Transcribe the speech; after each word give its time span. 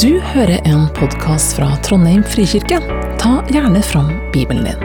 Du 0.00 0.20
hører 0.20 0.62
en 0.64 0.86
podkast 0.96 1.56
fra 1.58 1.66
Trondheim 1.84 2.22
frikirke. 2.24 2.78
Ta 3.20 3.32
gjerne 3.52 3.82
fram 3.84 4.06
Bibelen 4.32 4.64
din. 4.64 4.78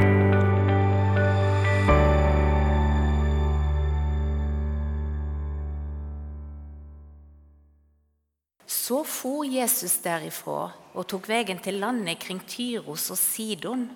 Så 8.66 9.00
for 9.08 9.48
Jesus 9.48 9.96
derifra 10.04 10.74
og 10.92 11.08
tok 11.08 11.32
veien 11.32 11.64
til 11.64 11.80
landet 11.80 12.20
kring 12.26 12.44
Tyros 12.44 13.08
og 13.16 13.22
Sidon. 13.22 13.88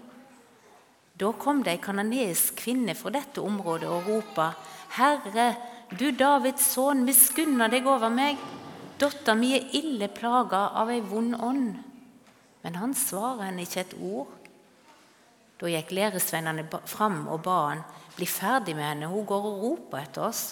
Da 1.19 1.33
kom 1.35 1.59
det 1.65 1.75
ei 1.75 1.83
kanadisk 1.83 2.55
kvinne 2.63 2.95
fra 2.95 3.11
dette 3.11 3.43
området 3.43 3.91
og 3.91 4.07
ropa, 4.07 4.53
Herre, 4.95 5.51
du 5.91 6.07
Davids 6.15 6.71
sønn, 6.71 7.03
miskunna 7.03 7.67
deg 7.67 7.83
over 7.83 8.07
meg. 8.07 8.39
Dattera 9.01 9.33
mi 9.33 9.55
er 9.57 9.71
ille 9.77 10.11
plaga 10.13 10.67
av 10.77 10.91
ei 10.93 11.01
vond 11.01 11.33
ånd. 11.41 11.71
Men 12.61 12.77
han 12.77 12.93
svarer 12.93 13.47
henne 13.47 13.65
ikke 13.65 13.81
et 13.81 13.95
ord. 13.97 14.29
Da 15.57 15.69
gikk 15.69 15.93
læresvennene 15.97 16.67
fram 16.89 17.23
og 17.29 17.41
ba 17.45 17.57
han, 17.71 17.83
bli 18.15 18.27
ferdig 18.29 18.75
med 18.77 18.85
henne, 18.85 19.09
hun 19.09 19.25
går 19.25 19.47
og 19.49 19.63
roper 19.63 20.03
etter 20.03 20.27
oss. 20.27 20.43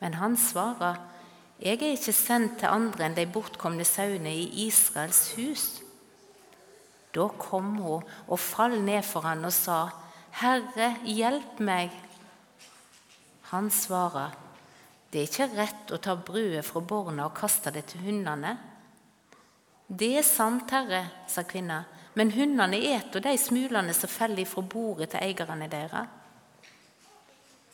Men 0.00 0.18
han 0.20 0.36
svarer, 0.36 1.00
jeg 1.60 1.80
er 1.80 1.96
ikke 1.96 2.12
sendt 2.12 2.58
til 2.60 2.68
andre 2.68 3.06
enn 3.06 3.16
de 3.16 3.24
bortkomne 3.32 3.84
sauene 3.88 4.32
i 4.36 4.66
Israels 4.66 5.30
hus. 5.38 5.66
Da 7.16 7.30
kom 7.40 7.78
hun 7.80 8.04
og 8.28 8.40
falt 8.40 8.82
ned 8.84 9.00
for 9.08 9.24
han 9.24 9.48
og 9.48 9.54
sa, 9.56 9.86
Herre, 10.36 10.90
hjelp 11.08 11.62
meg. 11.64 11.94
Han 13.52 13.70
svarer, 13.72 14.36
det 15.10 15.20
er 15.20 15.28
ikke 15.28 15.50
rett 15.54 15.92
å 15.94 16.00
ta 16.02 16.16
brødet 16.18 16.64
fra 16.66 16.82
barna 16.82 17.28
og 17.28 17.36
kaste 17.38 17.70
det 17.74 17.86
til 17.92 18.02
hundene. 18.08 18.56
Det 19.86 20.16
er 20.18 20.26
sant, 20.26 20.70
Herre, 20.74 21.04
sa 21.30 21.44
kvinna, 21.46 21.84
men 22.18 22.32
hundene 22.34 22.80
eter 22.90 23.22
de 23.22 23.36
smulene 23.38 23.94
som 23.94 24.10
faller 24.10 24.48
fra 24.48 24.64
bordet 24.66 25.12
til 25.12 25.22
eierne 25.22 25.68
deres. 25.70 26.10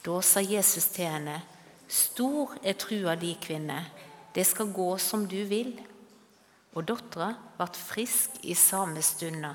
Da 0.02 0.20
sa 0.26 0.42
Jesus 0.42 0.90
til 0.92 1.08
henne, 1.08 1.40
Stor 1.92 2.54
er 2.64 2.78
trua 2.80 3.18
di, 3.20 3.34
kvinne, 3.36 3.82
det 4.32 4.46
skal 4.48 4.70
gå 4.72 4.94
som 4.96 5.26
du 5.28 5.42
vil. 5.44 5.74
Og 6.72 6.86
dattera 6.88 7.34
ble 7.58 7.66
frisk 7.76 8.38
i 8.48 8.54
samme 8.56 9.02
stunda. 9.04 9.52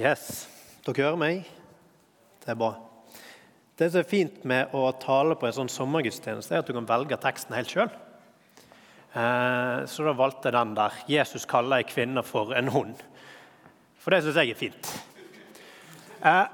Yes, 0.00 0.46
dere 0.86 1.10
hører 1.10 1.18
meg? 1.20 1.48
Det 2.40 2.48
er 2.48 2.56
bra. 2.56 2.70
Det 3.76 3.90
som 3.90 4.00
er 4.00 4.06
fint 4.08 4.46
med 4.48 4.72
å 4.72 4.86
tale 4.96 5.34
på 5.36 5.44
en 5.44 5.52
sånn 5.58 5.68
sommergudstjeneste, 5.68 6.54
er 6.54 6.62
at 6.62 6.70
du 6.70 6.72
kan 6.72 6.88
velge 6.88 7.18
teksten 7.20 7.52
helt 7.52 7.68
sjøl. 7.68 7.90
Eh, 9.12 9.82
så 9.84 10.06
da 10.06 10.16
valgte 10.16 10.48
jeg 10.48 10.56
den 10.56 10.72
der 10.78 10.96
'Jesus 11.04 11.44
kaller 11.44 11.82
ei 11.82 11.84
kvinne 11.84 12.24
for 12.24 12.54
en 12.56 12.72
hund'. 12.72 13.04
For 13.98 14.10
det 14.10 14.22
syns 14.24 14.40
jeg 14.40 14.50
er 14.50 14.62
fint. 14.62 15.02
Eh, 16.24 16.46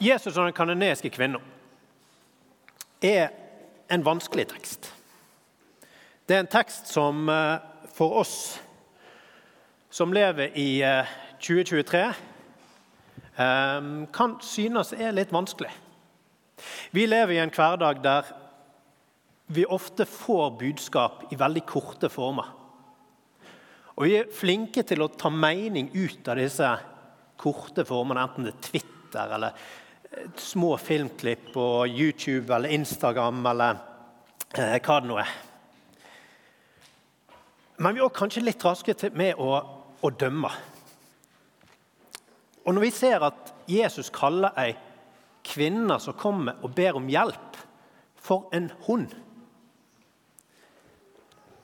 Jesus 0.00 0.36
og 0.38 0.46
den 0.46 0.56
kanoneske 0.56 1.10
kvinnen 1.10 1.42
er 3.02 3.28
en 3.90 4.04
vanskelig 4.04 4.48
tekst. 4.48 4.94
Det 6.26 6.36
er 6.36 6.40
en 6.40 6.46
tekst 6.46 6.88
som 6.88 7.28
eh, 7.28 7.58
for 7.92 8.20
oss 8.24 8.60
som 9.92 10.12
lever 10.12 10.54
i 10.56 10.80
2023, 11.42 12.04
kan 14.16 14.36
synes 14.44 14.92
er 14.96 15.12
litt 15.12 15.32
vanskelig. 15.34 15.70
Vi 16.96 17.04
lever 17.06 17.36
i 17.36 17.42
en 17.42 17.52
hverdag 17.52 18.00
der 18.04 18.30
vi 19.52 19.66
ofte 19.68 20.06
får 20.08 20.54
budskap 20.60 21.26
i 21.32 21.36
veldig 21.36 21.64
korte 21.68 22.08
former. 22.12 22.48
Og 23.96 24.06
vi 24.08 24.16
er 24.16 24.32
flinke 24.32 24.84
til 24.88 25.04
å 25.04 25.10
ta 25.12 25.28
mening 25.28 25.90
ut 25.92 26.28
av 26.32 26.40
disse 26.40 26.68
korte 27.42 27.84
formene, 27.84 28.22
enten 28.24 28.46
det 28.48 28.54
er 28.54 28.62
Twitter 28.64 29.34
eller 29.36 29.64
små 30.40 30.76
filmklipp 30.80 31.52
på 31.52 31.66
YouTube 31.88 32.52
eller 32.54 32.72
Instagram 32.72 33.44
eller 33.52 33.80
eh, 34.56 34.78
hva 34.78 34.98
det 35.00 35.10
nå 35.10 35.18
er. 35.20 35.36
Men 37.82 37.96
vi 37.96 38.00
er 38.00 38.06
også 38.06 38.20
kanskje 38.20 38.44
litt 38.44 38.64
raske 38.64 38.94
med 39.16 39.40
å 39.40 39.56
og 40.02 40.20
dømme. 40.20 40.50
Og 42.64 42.74
Når 42.74 42.80
vi 42.80 42.90
ser 42.90 43.24
at 43.26 43.54
Jesus 43.68 44.10
kaller 44.10 44.54
ei 44.58 44.74
kvinne 45.46 45.98
som 46.00 46.14
kommer 46.14 46.62
og 46.62 46.74
ber 46.74 46.98
om 46.98 47.08
hjelp, 47.10 47.58
for 48.22 48.46
en 48.54 48.70
hund, 48.86 49.08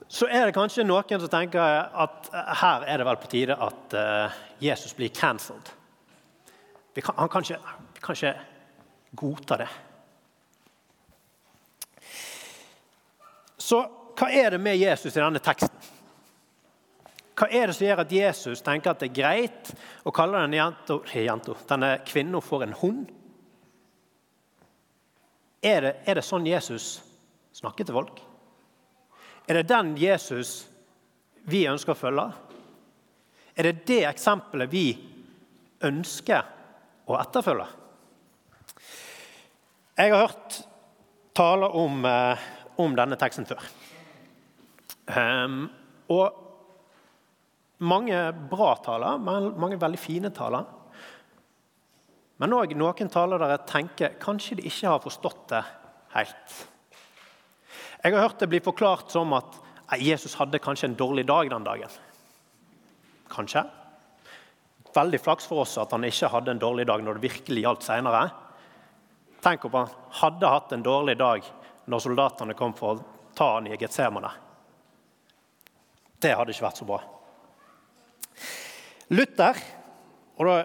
så 0.09 0.27
er 0.27 0.49
det 0.49 0.55
kanskje 0.57 0.83
noen 0.83 1.21
som 1.21 1.31
tenker 1.31 1.61
at 2.03 2.31
her 2.59 2.83
er 2.83 2.99
det 2.99 3.05
vel 3.07 3.19
på 3.21 3.29
tide 3.31 3.55
at 3.55 3.93
eh, 3.95 4.39
Jesus 4.59 4.95
blir 4.97 5.13
cancelled. 5.13 5.69
Han 7.15 7.29
kan 7.29 7.45
ikke, 7.45 7.59
kan 8.01 8.17
ikke 8.17 8.33
godta 9.15 9.59
det. 9.61 9.69
Så 13.61 13.83
hva 14.19 14.31
er 14.33 14.57
det 14.57 14.59
med 14.59 14.81
Jesus 14.81 15.13
i 15.13 15.21
denne 15.21 15.39
teksten? 15.39 15.98
Hva 17.39 17.47
er 17.55 17.69
det 17.69 17.75
som 17.77 17.85
gjør 17.87 18.01
at 18.03 18.11
Jesus 18.11 18.63
tenker 18.65 18.91
at 18.91 18.99
det 18.99 19.13
er 19.13 19.15
greit 19.15 19.69
å 20.03 20.11
kalle 20.11 20.41
denne, 20.43 20.57
jento, 20.59 20.97
jento, 21.07 21.55
denne 21.69 21.93
kvinnen 22.03 22.43
for 22.43 22.65
en 22.65 22.75
hund? 22.81 23.05
Er 25.63 25.85
det, 25.85 25.93
er 26.03 26.19
det 26.19 26.25
sånn 26.27 26.47
Jesus 26.47 26.97
snakker 27.55 27.87
til 27.87 27.95
folk? 27.95 28.19
Er 29.47 29.61
det 29.61 29.69
den 29.71 29.93
Jesus 29.99 30.65
vi 31.49 31.63
ønsker 31.71 31.95
å 31.95 31.99
følge? 31.99 32.27
Er 33.55 33.69
det 33.69 33.87
det 33.87 34.01
eksempelet 34.09 34.71
vi 34.71 34.85
ønsker 35.87 36.43
å 37.07 37.15
etterfølge? 37.21 37.69
Jeg 39.99 40.11
har 40.11 40.27
hørt 40.27 40.61
taler 41.35 41.75
om, 41.75 42.03
eh, 42.05 42.45
om 42.83 42.95
denne 42.95 43.15
teksten 43.19 43.47
før. 43.47 43.63
Um, 45.07 45.69
og 46.11 46.48
mange 47.79 48.17
bra 48.51 48.73
taler, 48.83 49.19
mange 49.19 49.79
veldig 49.79 49.99
fine 49.99 50.31
taler. 50.35 50.67
Men 52.39 52.55
òg 52.55 52.75
noen 52.79 53.11
taler 53.11 53.41
der 53.41 53.53
jeg 53.55 53.67
tenker 53.67 54.19
kanskje 54.21 54.59
de 54.59 54.67
ikke 54.67 54.93
har 54.93 55.01
forstått 55.03 55.41
det 55.51 55.63
helt. 56.15 56.59
Jeg 58.03 58.15
har 58.15 58.29
hørt 58.29 58.39
det 58.39 58.47
bli 58.51 58.61
forklart 58.63 59.11
som 59.11 59.33
at 59.35 59.59
Jesus 59.99 60.37
hadde 60.39 60.61
kanskje 60.63 60.87
en 60.87 60.99
dårlig 60.99 61.25
dag 61.27 61.49
den 61.51 61.67
dagen. 61.67 61.91
Kanskje. 63.29 63.65
Veldig 64.95 65.19
flaks 65.21 65.47
for 65.49 65.65
oss 65.65 65.75
at 65.81 65.91
han 65.91 66.07
ikke 66.07 66.31
hadde 66.31 66.55
en 66.55 66.61
dårlig 66.61 66.87
dag 66.87 67.03
når 67.03 67.19
det 67.19 67.27
virkelig 67.27 67.65
gjaldt 67.65 67.85
seinere. 67.85 68.23
Tenk 69.43 69.67
om 69.67 69.75
han 69.81 69.91
hadde 70.21 70.51
hatt 70.55 70.73
en 70.75 70.83
dårlig 70.83 71.17
dag 71.19 71.43
når 71.91 72.03
soldatene 72.05 72.55
kom 72.57 72.73
for 72.77 72.95
å 72.95 73.33
ta 73.35 73.53
han 73.57 73.67
i 73.67 73.77
Getsemane. 73.79 74.31
Det 76.19 76.35
hadde 76.35 76.55
ikke 76.55 76.67
vært 76.67 76.79
så 76.81 76.87
bra. 76.87 77.03
Luther 79.09 79.57
og 80.39 80.47
da, 80.47 80.57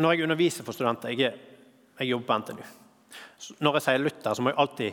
Når 0.00 0.14
jeg 0.14 0.24
underviser 0.24 0.64
for 0.64 0.72
studenter 0.72 1.12
Jeg, 1.12 1.34
jeg 1.98 2.08
jobber 2.08 2.26
på 2.26 2.38
NTNU. 2.38 2.62
Når 3.60 3.76
jeg 3.76 3.84
sier 3.84 3.98
Luther, 4.00 4.34
så 4.34 4.42
må 4.42 4.52
jeg 4.52 4.58
alltid 4.62 4.92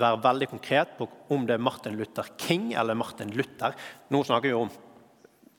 være 0.00 0.22
veldig 0.24 0.48
konkret 0.48 0.96
på 0.98 1.06
om 1.34 1.44
det 1.46 1.54
er 1.54 1.62
Martin 1.62 1.96
Luther 1.98 2.30
King 2.40 2.72
eller 2.72 2.96
Martin 2.98 3.30
Luther. 3.36 3.76
Nå 4.10 4.22
snakker 4.24 4.48
vi 4.48 4.56
om 4.56 4.70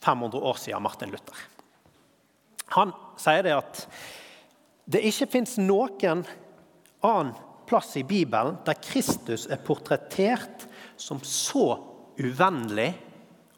500 0.04 0.42
år 0.42 0.60
siden 0.60 0.84
Martin 0.84 1.14
Luther. 1.14 1.38
Han 2.76 2.92
sier 3.22 3.46
det 3.46 3.54
at 3.56 3.86
det 4.90 5.06
ikke 5.08 5.30
fins 5.38 5.56
noen 5.62 6.26
annen 7.06 7.34
plass 7.70 7.96
i 7.98 8.04
Bibelen 8.06 8.60
der 8.66 8.78
Kristus 8.82 9.48
er 9.50 9.62
portrettert 9.66 10.68
som 10.98 11.22
så 11.26 11.78
uvennlig 12.22 12.92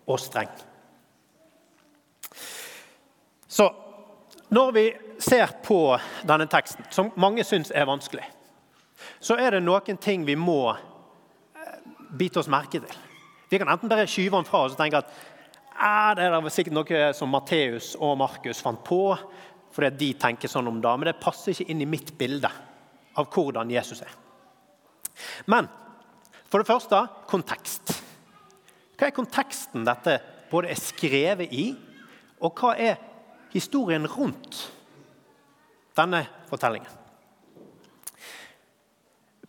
og 0.08 0.20
streng. 0.22 0.52
Så 3.48 3.68
når 4.50 4.72
vi 4.72 4.86
ser 5.20 5.52
på 5.64 5.98
denne 6.28 6.48
teksten, 6.48 6.86
som 6.94 7.12
mange 7.20 7.44
syns 7.44 7.72
er 7.76 7.88
vanskelig, 7.90 8.26
så 9.20 9.38
er 9.40 9.58
det 9.58 9.64
noen 9.66 10.00
ting 10.02 10.24
vi 10.26 10.38
må 10.40 10.72
eh, 10.72 11.80
bite 12.18 12.42
oss 12.42 12.52
merke 12.52 12.80
til. 12.80 13.02
Vi 13.50 13.60
kan 13.60 13.70
enten 13.72 13.92
bare 13.92 14.08
skyve 14.10 14.38
den 14.38 14.48
fra 14.48 14.66
oss 14.66 14.76
og 14.76 14.80
tenke 14.80 15.02
at 15.04 15.12
det 16.18 16.26
er 16.26 16.50
sikkert 16.50 16.74
noe 16.74 17.02
som 17.14 17.30
Matteus 17.30 17.92
og 18.02 18.16
Markus 18.18 18.64
fant 18.66 18.82
på, 18.86 19.02
fordi 19.74 19.92
de 20.00 20.14
tenker 20.18 20.50
sånn 20.50 20.70
om 20.72 20.80
det, 20.82 20.94
men 20.98 21.12
det 21.12 21.20
passer 21.22 21.54
ikke 21.54 21.70
inn 21.70 21.84
i 21.84 21.90
mitt 21.90 22.16
bilde 22.18 22.50
av 23.18 23.28
hvordan 23.34 23.70
Jesus 23.70 24.02
er. 24.02 24.16
Men 25.46 25.70
for 26.48 26.62
det 26.62 26.70
første 26.70 27.04
kontekst. 27.30 27.94
Hva 28.98 29.10
er 29.10 29.14
konteksten 29.14 29.86
dette 29.86 30.18
både 30.50 30.72
er 30.74 30.80
skrevet 30.80 31.54
i, 31.54 31.68
og 32.42 32.58
hva 32.58 32.74
er 32.80 32.98
historien 33.54 34.08
rundt 34.08 34.60
denne 35.98 36.24
fortellingen? 36.50 36.92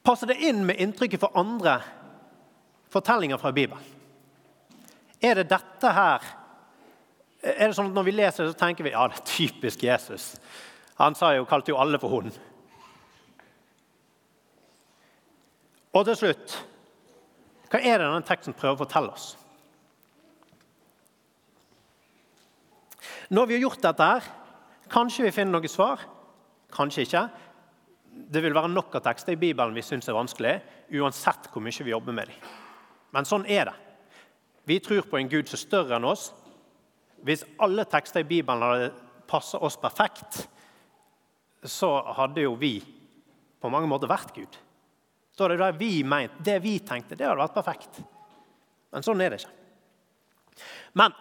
Passer 0.02 0.30
det 0.30 0.38
inn 0.40 0.62
med 0.64 0.80
inntrykket 0.80 1.20
for 1.20 1.36
andre 1.36 1.78
fortellinger 2.88 3.40
fra 3.40 3.52
Bibelen? 3.52 3.84
Er 5.20 5.40
det 5.40 5.50
dette 5.50 5.90
her 5.92 6.22
Er 7.38 7.68
det 7.68 7.74
sånn 7.76 7.92
at 7.92 7.94
Når 7.94 8.04
vi 8.06 8.12
leser 8.16 8.44
det, 8.44 8.52
så 8.52 8.58
tenker 8.58 8.84
vi 8.84 8.90
ja, 8.90 9.04
det 9.06 9.20
er 9.20 9.26
typisk 9.28 9.82
Jesus. 9.82 10.32
Han 10.98 11.14
sa 11.14 11.30
jo, 11.36 11.44
kalte 11.46 11.70
jo 11.70 11.78
alle 11.78 12.00
for 12.02 12.10
hund. 12.10 12.32
Og 15.94 16.02
til 16.08 16.18
slutt 16.18 16.56
hva 17.68 17.80
er 17.82 18.00
det 18.00 18.06
denne 18.06 18.24
teksten 18.24 18.56
prøver 18.56 18.78
å 18.78 18.80
fortelle 18.80 19.12
oss? 19.12 19.34
Når 23.28 23.46
vi 23.46 23.58
har 23.58 23.66
gjort 23.66 23.82
dette, 23.84 24.04
her, 24.08 24.28
kanskje 24.88 25.26
vi 25.26 25.34
finner 25.36 25.58
noe 25.58 25.68
svar, 25.68 26.00
kanskje 26.72 27.04
ikke. 27.04 27.24
Det 28.08 28.40
vil 28.42 28.56
være 28.56 28.70
nok 28.72 28.96
av 28.98 29.04
tekster 29.04 29.36
i 29.36 29.40
Bibelen 29.40 29.76
vi 29.76 29.84
syns 29.84 30.08
er 30.08 30.16
vanskelig, 30.16 30.54
uansett 30.96 31.50
hvor 31.52 31.62
mye 31.64 31.84
vi 31.84 31.92
jobber 31.92 32.16
med 32.16 32.32
dem. 32.32 32.54
Men 33.12 33.28
sånn 33.28 33.44
er 33.48 33.68
det. 33.68 33.76
Vi 34.68 34.78
tror 34.84 35.06
på 35.08 35.20
en 35.20 35.28
Gud 35.32 35.48
som 35.48 35.56
er 35.56 35.64
større 35.64 35.96
enn 35.96 36.08
oss. 36.08 36.30
Hvis 37.24 37.44
alle 37.60 37.84
tekster 37.88 38.24
i 38.24 38.28
Bibelen 38.28 38.64
hadde 38.64 38.90
passa 39.28 39.60
oss 39.64 39.76
perfekt, 39.80 40.42
så 41.64 41.90
hadde 42.16 42.44
jo 42.44 42.56
vi 42.56 42.78
på 43.58 43.70
mange 43.72 43.88
måter 43.90 44.10
vært 44.10 44.34
Gud. 44.36 44.58
Da 45.36 45.46
hadde 45.46 45.60
det 45.60 45.78
vi 45.78 46.02
mente, 46.02 46.42
det 46.44 46.58
vi 46.64 46.78
tenkte, 46.80 47.16
det 47.16 47.28
hadde 47.28 47.42
vært 47.44 47.56
perfekt. 47.56 48.00
Men 48.92 49.04
sånn 49.04 49.20
er 49.22 49.34
det 49.34 49.42
ikke. 49.42 49.56
Men 50.98 51.14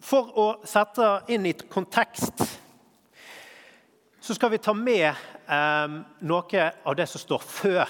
for 0.00 0.32
å 0.38 0.48
sette 0.64 1.12
inn 1.32 1.46
i 1.46 1.54
kontekst 1.68 2.44
så 4.20 4.34
skal 4.34 4.50
vi 4.50 4.58
ta 4.58 4.74
med 4.76 5.08
eh, 5.46 5.92
noe 6.18 6.64
av 6.84 6.96
det 6.96 7.06
som 7.08 7.22
står 7.22 7.44
før. 7.44 7.88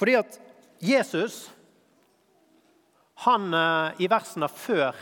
Fordi 0.00 0.16
at 0.18 0.38
Jesus 0.82 1.44
han, 3.22 3.52
eh, 3.54 4.02
I 4.02 4.08
versene 4.10 4.48
før 4.48 4.96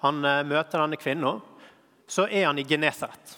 han 0.00 0.22
eh, 0.24 0.44
møter 0.46 0.80
denne 0.80 0.96
kvinnen, 0.96 1.42
så 2.08 2.28
er 2.30 2.46
han 2.46 2.62
i 2.62 2.64
Genesaret. 2.64 3.34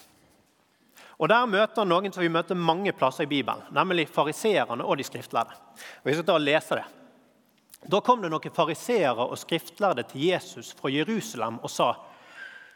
Og 1.19 1.27
Der 1.27 1.49
møter 1.49 1.81
han 1.81 1.91
noen 1.91 2.13
som 2.15 2.23
vi 2.23 2.31
møter 2.31 2.55
mange 2.55 2.93
plasser 2.95 3.25
i 3.25 3.31
Bibelen, 3.33 3.65
nemlig 3.75 4.07
fariseerne 4.07 4.85
og 4.85 4.95
de 4.95 5.03
skriftlærde. 5.03 5.57
Vi 6.05 6.13
skal 6.13 6.27
ta 6.29 6.37
og 6.37 6.45
lese 6.45 6.79
det. 6.79 6.85
Da 7.87 8.01
kom 8.03 8.21
det 8.21 8.29
noen 8.31 8.53
fariseere 8.53 9.23
og 9.23 9.37
skriftlærde 9.39 10.03
til 10.09 10.25
Jesus 10.31 10.73
fra 10.73 10.91
Jerusalem 10.91 11.59
og 11.63 11.69
sa:" 11.69 11.93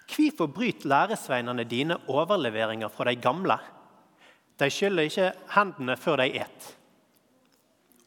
Hvorfor 0.04 0.48
bryter 0.48 0.88
læresveinene 0.88 1.64
dine 1.64 1.98
overleveringer 2.08 2.88
fra 2.88 3.04
de 3.04 3.16
gamle? 3.16 3.58
De 4.60 4.70
skyller 4.70 5.04
ikke 5.04 5.32
hendene 5.56 5.98
før 5.98 6.16
de 6.16 6.28
et. 6.42 6.78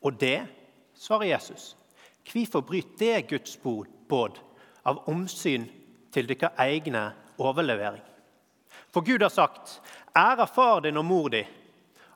Og 0.02 0.20
det, 0.20 0.46
svarer 0.94 1.32
Jesus, 1.32 1.76
hvorfor 2.32 2.60
bryter 2.60 2.98
det 2.98 3.28
Guds 3.28 3.56
båd 4.08 4.38
av 4.84 5.02
omsyn 5.08 5.64
til 6.12 6.28
deres 6.28 6.52
egne 6.58 7.12
overlevering? 7.38 8.02
For 8.92 9.00
Gud 9.00 9.22
har 9.22 9.28
sagt, 9.28 9.80
'Ære 10.16 10.46
far 10.54 10.80
din 10.80 10.96
og 10.96 11.04
mor 11.04 11.28
di', 11.28 11.46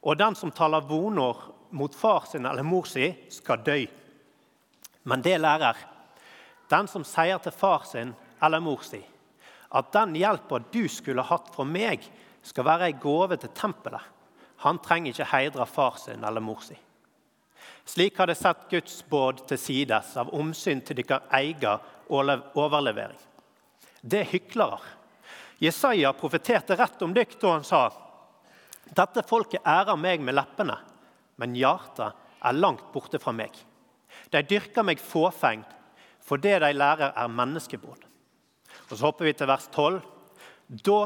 og 0.03 0.19
den 0.19 0.35
som 0.35 0.51
taler 0.51 0.81
vonord 0.81 1.55
mot 1.71 1.95
far 1.95 2.25
sin 2.31 2.47
eller 2.47 2.63
mor 2.63 2.85
si, 2.85 3.15
skal 3.29 3.59
dø. 3.67 3.87
Men 5.03 5.23
det 5.23 5.39
lærer 5.41 5.79
den 6.71 6.89
som 6.89 7.05
sier 7.07 7.41
til 7.43 7.55
far 7.55 7.87
sin 7.89 8.13
eller 8.43 8.63
mor 8.63 8.85
si, 8.87 9.01
at 9.71 9.91
den 9.95 10.15
hjelpa 10.19 10.61
du 10.73 10.85
skulle 10.91 11.25
hatt 11.27 11.51
fra 11.55 11.67
meg, 11.67 12.05
skal 12.43 12.65
være 12.65 12.89
ei 12.89 12.97
gave 12.97 13.37
til 13.37 13.53
tempelet. 13.55 14.05
Han 14.65 14.79
trenger 14.83 15.13
ikke 15.13 15.31
heidre 15.33 15.67
far 15.67 15.99
sin 16.01 16.25
eller 16.25 16.43
mor 16.45 16.63
si. 16.65 16.77
Slik 17.85 18.19
har 18.19 18.31
det 18.31 18.39
sett 18.39 18.69
Guds 18.71 19.01
båd 19.09 19.43
til 19.51 19.59
sides 19.59 20.13
av 20.21 20.31
omsyn 20.37 20.83
til 20.85 21.01
deres 21.03 21.27
egen 21.41 21.83
overlevering. 22.09 23.19
Det 24.01 24.23
er 24.23 24.31
hyklere. 24.31 24.79
Jesaja 25.61 26.13
profeterte 26.17 26.77
rett 26.79 27.03
om 27.05 27.13
dykk 27.17 27.35
da 27.41 27.57
han 27.57 27.67
sa 27.67 27.83
dette 28.91 29.23
folket 29.23 29.67
ærer 29.67 29.99
meg 30.01 30.23
med 30.25 30.35
leppene, 30.35 30.75
men 31.39 31.55
hjertet 31.55 32.17
er 32.41 32.57
langt 32.57 32.89
borte 32.95 33.21
fra 33.23 33.35
meg. 33.37 33.53
De 34.31 34.43
dyrker 34.47 34.87
meg 34.87 35.03
fåfengt, 35.03 35.69
for 36.21 36.39
det 36.39 36.61
de 36.63 36.73
lærer, 36.75 37.13
er 37.17 37.29
menneskebåd. 37.35 38.07
Og 38.91 38.97
Så 38.97 39.05
hopper 39.05 39.27
vi 39.27 39.33
til 39.35 39.51
vers 39.51 39.69
12. 39.73 40.01
Da 40.87 40.99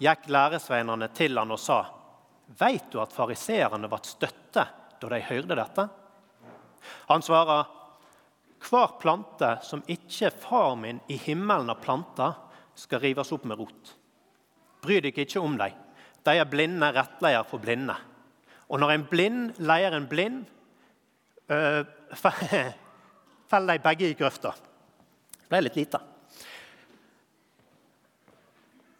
gikk 0.00 0.28
læresveinene 0.28 1.08
til 1.16 1.38
han 1.38 1.50
og 1.50 1.60
sa.: 1.60 1.84
Veit 2.58 2.90
du 2.92 3.00
at 3.00 3.12
fariseerne 3.12 3.88
ble 3.88 4.00
støtte 4.04 4.66
da 5.00 5.08
de 5.08 5.20
hørte 5.28 5.56
dette? 5.56 5.88
Han 7.08 7.22
svarer, 7.22 7.66
Hver 8.66 8.96
plante 9.00 9.58
som 9.62 9.82
ikke 9.86 10.30
far 10.30 10.74
min 10.76 11.00
i 11.08 11.16
himmelen 11.20 11.68
har 11.68 11.80
planta, 11.80 12.32
skal 12.74 13.00
rives 13.00 13.32
opp 13.32 13.44
med 13.44 13.58
rot. 13.58 13.92
Bry 14.82 15.00
deg 15.00 15.18
ikke 15.18 15.40
om 15.40 15.56
dem. 15.60 15.74
De 16.24 16.34
er 16.34 16.48
blinde 16.50 16.88
rettleier 16.92 17.44
for 17.46 17.62
blinde. 17.62 17.94
Og 18.68 18.80
når 18.80 18.92
en 18.92 19.04
blind 19.06 19.60
leier 19.62 19.94
en 19.94 20.08
blind, 20.10 20.44
øh, 21.50 21.84
faller 22.16 23.72
de 23.78 23.82
begge 23.82 24.10
i 24.10 24.18
grøfta. 24.18 24.52
Det 25.36 25.48
ble 25.50 25.62
litt 25.66 25.78
lite. 25.78 26.00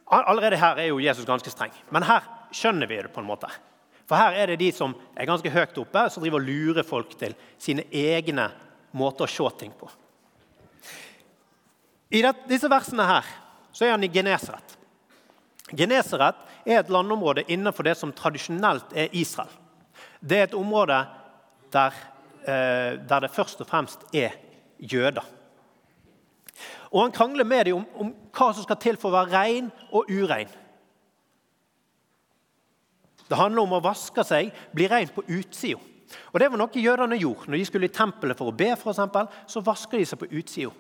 Allerede 0.06 0.58
her 0.60 0.78
er 0.78 0.90
jo 0.92 1.02
Jesus 1.02 1.26
ganske 1.26 1.50
streng, 1.50 1.72
men 1.90 2.06
her 2.06 2.26
skjønner 2.54 2.86
vi 2.86 3.00
det 3.02 3.10
på 3.14 3.20
en 3.20 3.26
måte. 3.26 3.50
For 4.06 4.14
her 4.14 4.36
er 4.38 4.52
det 4.52 4.60
de 4.60 4.70
som 4.74 4.94
er 5.16 5.26
ganske 5.26 5.50
høyt 5.50 5.78
oppe, 5.82 6.04
som 6.10 6.22
driver 6.22 6.38
og 6.38 6.46
lurer 6.46 6.86
folk 6.86 7.16
til 7.18 7.34
sine 7.58 7.88
egne 7.90 8.46
måter 8.96 9.26
å 9.26 9.30
se 9.30 9.50
ting 9.58 9.74
på. 9.74 9.90
I 12.14 12.22
disse 12.46 12.70
versene 12.70 13.06
her 13.08 13.26
så 13.74 13.84
er 13.84 13.96
han 13.96 14.06
i 14.06 14.12
Genesaret. 14.12 14.76
Genesaret 15.74 16.38
er 16.62 16.78
et 16.78 16.90
landområde 16.92 17.42
innenfor 17.50 17.82
det 17.86 17.96
som 17.98 18.14
tradisjonelt 18.14 18.94
er 18.94 19.10
Israel. 19.10 19.50
Det 20.20 20.38
er 20.38 20.46
et 20.46 20.54
område 20.54 21.00
der, 21.74 21.90
eh, 21.90 22.12
der 22.46 23.24
det 23.24 23.32
først 23.34 23.60
og 23.60 23.66
fremst 23.66 24.06
er 24.14 24.36
jøder. 24.78 25.24
Og 26.92 27.02
Han 27.02 27.12
krangler 27.12 27.44
med 27.44 27.64
dem 27.64 27.80
om, 27.80 27.86
om 27.94 28.12
hva 28.30 28.52
som 28.54 28.62
skal 28.62 28.78
til 28.80 28.96
for 29.00 29.10
å 29.10 29.16
være 29.18 29.34
rein 29.34 29.72
og 29.90 30.06
urein. 30.08 30.52
Det 33.26 33.38
handler 33.38 33.66
om 33.66 33.74
å 33.76 33.82
vaske 33.82 34.22
seg, 34.24 34.52
bli 34.74 34.86
rein 34.90 35.10
på 35.12 35.24
utsida. 35.26 35.80
Og 36.32 36.40
Det 36.40 36.50
var 36.50 36.60
noe 36.60 36.82
jødene 36.82 37.18
gjorde. 37.18 37.50
Når 37.50 37.58
de 37.58 37.66
skulle 37.66 37.88
i 37.90 37.94
tempelet 37.94 38.38
for 38.38 38.52
å 38.52 38.56
be, 38.56 38.70
for 38.78 38.92
eksempel, 38.92 39.26
så 39.50 39.64
vasker 39.66 39.98
de 39.98 40.06
seg 40.06 40.20
på 40.20 40.30
utsida. 40.30 40.70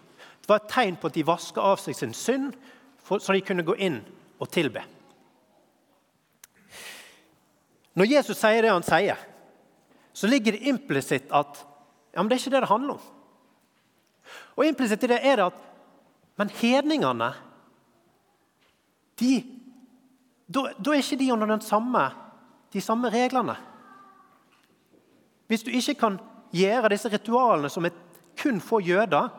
Det 0.40 0.50
var 0.52 0.60
et 0.62 0.70
tegn 0.70 0.98
på 1.00 1.10
at 1.10 1.16
de 1.16 1.26
vaska 1.26 1.60
av 1.72 1.80
seg 1.82 1.96
sin 1.98 2.14
synd, 2.14 2.52
så 3.06 3.34
de 3.34 3.42
kunne 3.42 3.66
gå 3.66 3.74
inn 3.82 3.98
og 4.38 4.50
tilbe. 4.54 4.84
Når 7.96 8.10
Jesus 8.12 8.38
sier 8.38 8.62
det 8.62 8.70
han 8.70 8.86
sier, 8.86 9.18
så 10.16 10.28
ligger 10.30 10.56
det 10.56 10.68
implisitt 10.70 11.32
at 11.34 11.58
ja, 12.14 12.22
men 12.22 12.30
det 12.30 12.38
er 12.38 12.40
ikke 12.40 12.54
det 12.54 12.62
det 12.64 12.70
handler 12.70 12.96
om. 12.96 13.08
Og 14.56 14.64
implisitt 14.64 15.04
i 15.04 15.10
det 15.12 15.18
er 15.20 15.36
det 15.36 15.48
at 15.50 15.64
Men 16.36 16.50
hedningene 16.52 17.30
de, 19.16 19.32
da, 20.52 20.66
er 20.68 20.98
ikke 21.00 21.16
de 21.16 21.30
under 21.32 21.58
samme, 21.64 22.02
de 22.72 22.80
samme 22.80 23.08
reglene. 23.08 23.54
Hvis 25.48 25.64
du 25.64 25.70
ikke 25.70 25.94
kan 25.94 26.18
gjøre 26.52 26.90
disse 26.92 27.08
ritualene 27.08 27.70
som 27.72 27.88
er 27.88 27.96
kun 28.36 28.60
for 28.60 28.84
jøder, 28.84 29.30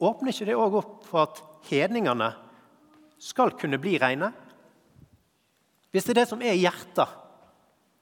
åpner 0.00 0.32
ikke 0.32 0.48
det 0.48 0.56
òg 0.56 0.78
opp 0.80 0.94
for 1.04 1.26
at 1.26 1.42
hedningene 1.68 2.30
skal 3.20 3.52
kunne 3.60 3.78
bli 3.82 3.98
rene? 4.00 4.32
Hvis 5.92 6.08
det 6.08 6.14
er 6.14 6.22
det 6.22 6.28
som 6.30 6.40
er 6.40 6.56
hjertet, 6.56 7.12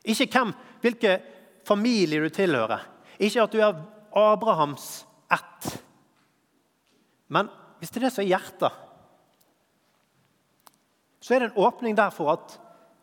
ikke 0.07 0.31
hvem, 0.31 0.55
hvilken 0.85 1.27
familie 1.69 2.23
du 2.25 2.31
tilhører, 2.33 2.87
ikke 3.19 3.45
at 3.45 3.55
du 3.55 3.61
er 3.63 3.83
Abrahams 4.17 4.89
ett, 5.33 5.73
men 7.29 7.51
hvis 7.79 7.93
det 7.93 8.01
er 8.01 8.07
det 8.09 8.15
som 8.15 8.25
er 8.25 8.33
hjertet, 8.33 8.85
så 11.21 11.35
er 11.35 11.43
det 11.43 11.51
en 11.51 11.61
åpning 11.61 11.97
der 11.99 12.15
for 12.15 12.33
at 12.33 12.57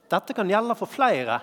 dette 0.09 0.33
kan 0.37 0.49
gjelde 0.49 0.75
for 0.77 0.89
flere 0.89 1.39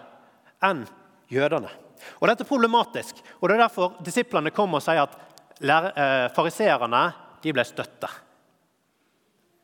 enn 0.64 0.84
jødene. 1.30 1.70
Og 2.18 2.26
Dette 2.26 2.42
er 2.42 2.48
problematisk, 2.48 3.20
og 3.38 3.48
det 3.48 3.56
er 3.56 3.64
derfor 3.64 3.98
disiplene 4.02 4.50
kommer 4.54 4.80
og 4.80 4.84
sier 4.84 5.04
at 5.04 5.14
eh, 5.62 6.26
fariseerne 6.34 7.02
ble 7.42 7.64
støtte. 7.66 8.10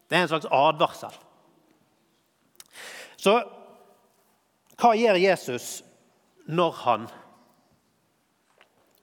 Det 0.08 0.16
er 0.16 0.24
en 0.24 0.30
slags 0.30 0.48
advarsel. 0.54 1.16
Så 3.18 3.34
hva 4.78 4.92
gjør 4.94 5.18
Jesus 5.18 5.80
når 6.46 6.76
han 6.84 7.08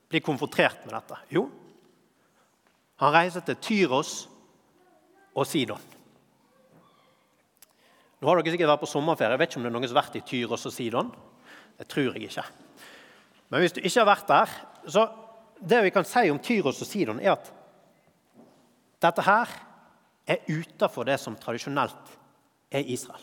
blir 0.08 0.22
konfrontert 0.24 0.84
med 0.86 0.94
dette? 0.94 1.18
Jo, 1.34 1.46
han 3.02 3.12
reiser 3.12 3.44
til 3.44 3.58
Tyros 3.60 4.14
og 5.36 5.44
Sidon. 5.48 5.82
Nå 8.16 8.28
har 8.28 8.40
dere 8.40 8.54
sikkert 8.54 8.72
vært 8.72 8.84
på 8.86 8.88
sommerferie. 8.88 9.34
Jeg 9.34 9.42
vet 9.42 9.50
ikke 9.50 9.60
om 9.60 9.66
det 9.66 9.70
er 9.70 9.74
noen 9.74 9.88
som 9.88 9.98
har 9.98 10.06
vært 10.06 10.16
i 10.16 10.24
Tyros 10.24 10.64
og 10.68 10.72
Sidon. 10.72 11.10
Det 11.76 11.88
tror 11.92 12.16
jeg 12.16 12.30
ikke. 12.30 12.46
Men 13.52 13.62
hvis 13.62 13.76
du 13.76 13.82
ikke 13.82 14.00
har 14.00 14.08
vært 14.08 14.30
der, 14.30 14.54
så 14.88 15.04
det 15.60 15.82
vi 15.84 15.92
kan 15.92 16.08
si 16.08 16.24
om 16.32 16.40
Tyros 16.40 16.80
og 16.80 16.88
Sidon, 16.88 17.20
er 17.20 17.34
at 17.34 17.50
dette 19.04 19.24
her 19.26 19.52
er 20.26 20.48
utafor 20.48 21.04
det 21.06 21.18
som 21.20 21.36
tradisjonelt 21.38 22.16
er 22.72 22.88
Israel. 22.88 23.22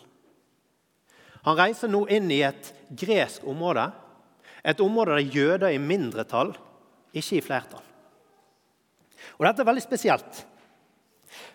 Han 1.44 1.58
reiser 1.60 1.92
nå 1.92 2.06
inn 2.14 2.30
i 2.32 2.44
et 2.46 2.70
gresk 2.96 3.44
område, 3.50 3.90
et 4.64 4.80
område 4.80 5.18
der 5.18 5.34
jøder 5.34 5.68
er 5.68 5.76
i 5.76 5.82
mindretall, 5.82 6.54
ikke 7.14 7.38
i 7.38 7.44
flertall. 7.46 7.84
Og 9.38 9.46
Dette 9.48 9.64
er 9.64 9.70
veldig 9.70 9.84
spesielt, 9.86 10.42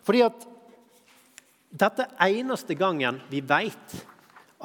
fordi 0.06 0.22
at 0.24 0.46
dette 1.68 2.06
eneste 2.24 2.74
gangen 2.78 3.20
vi 3.28 3.42
vet 3.44 3.98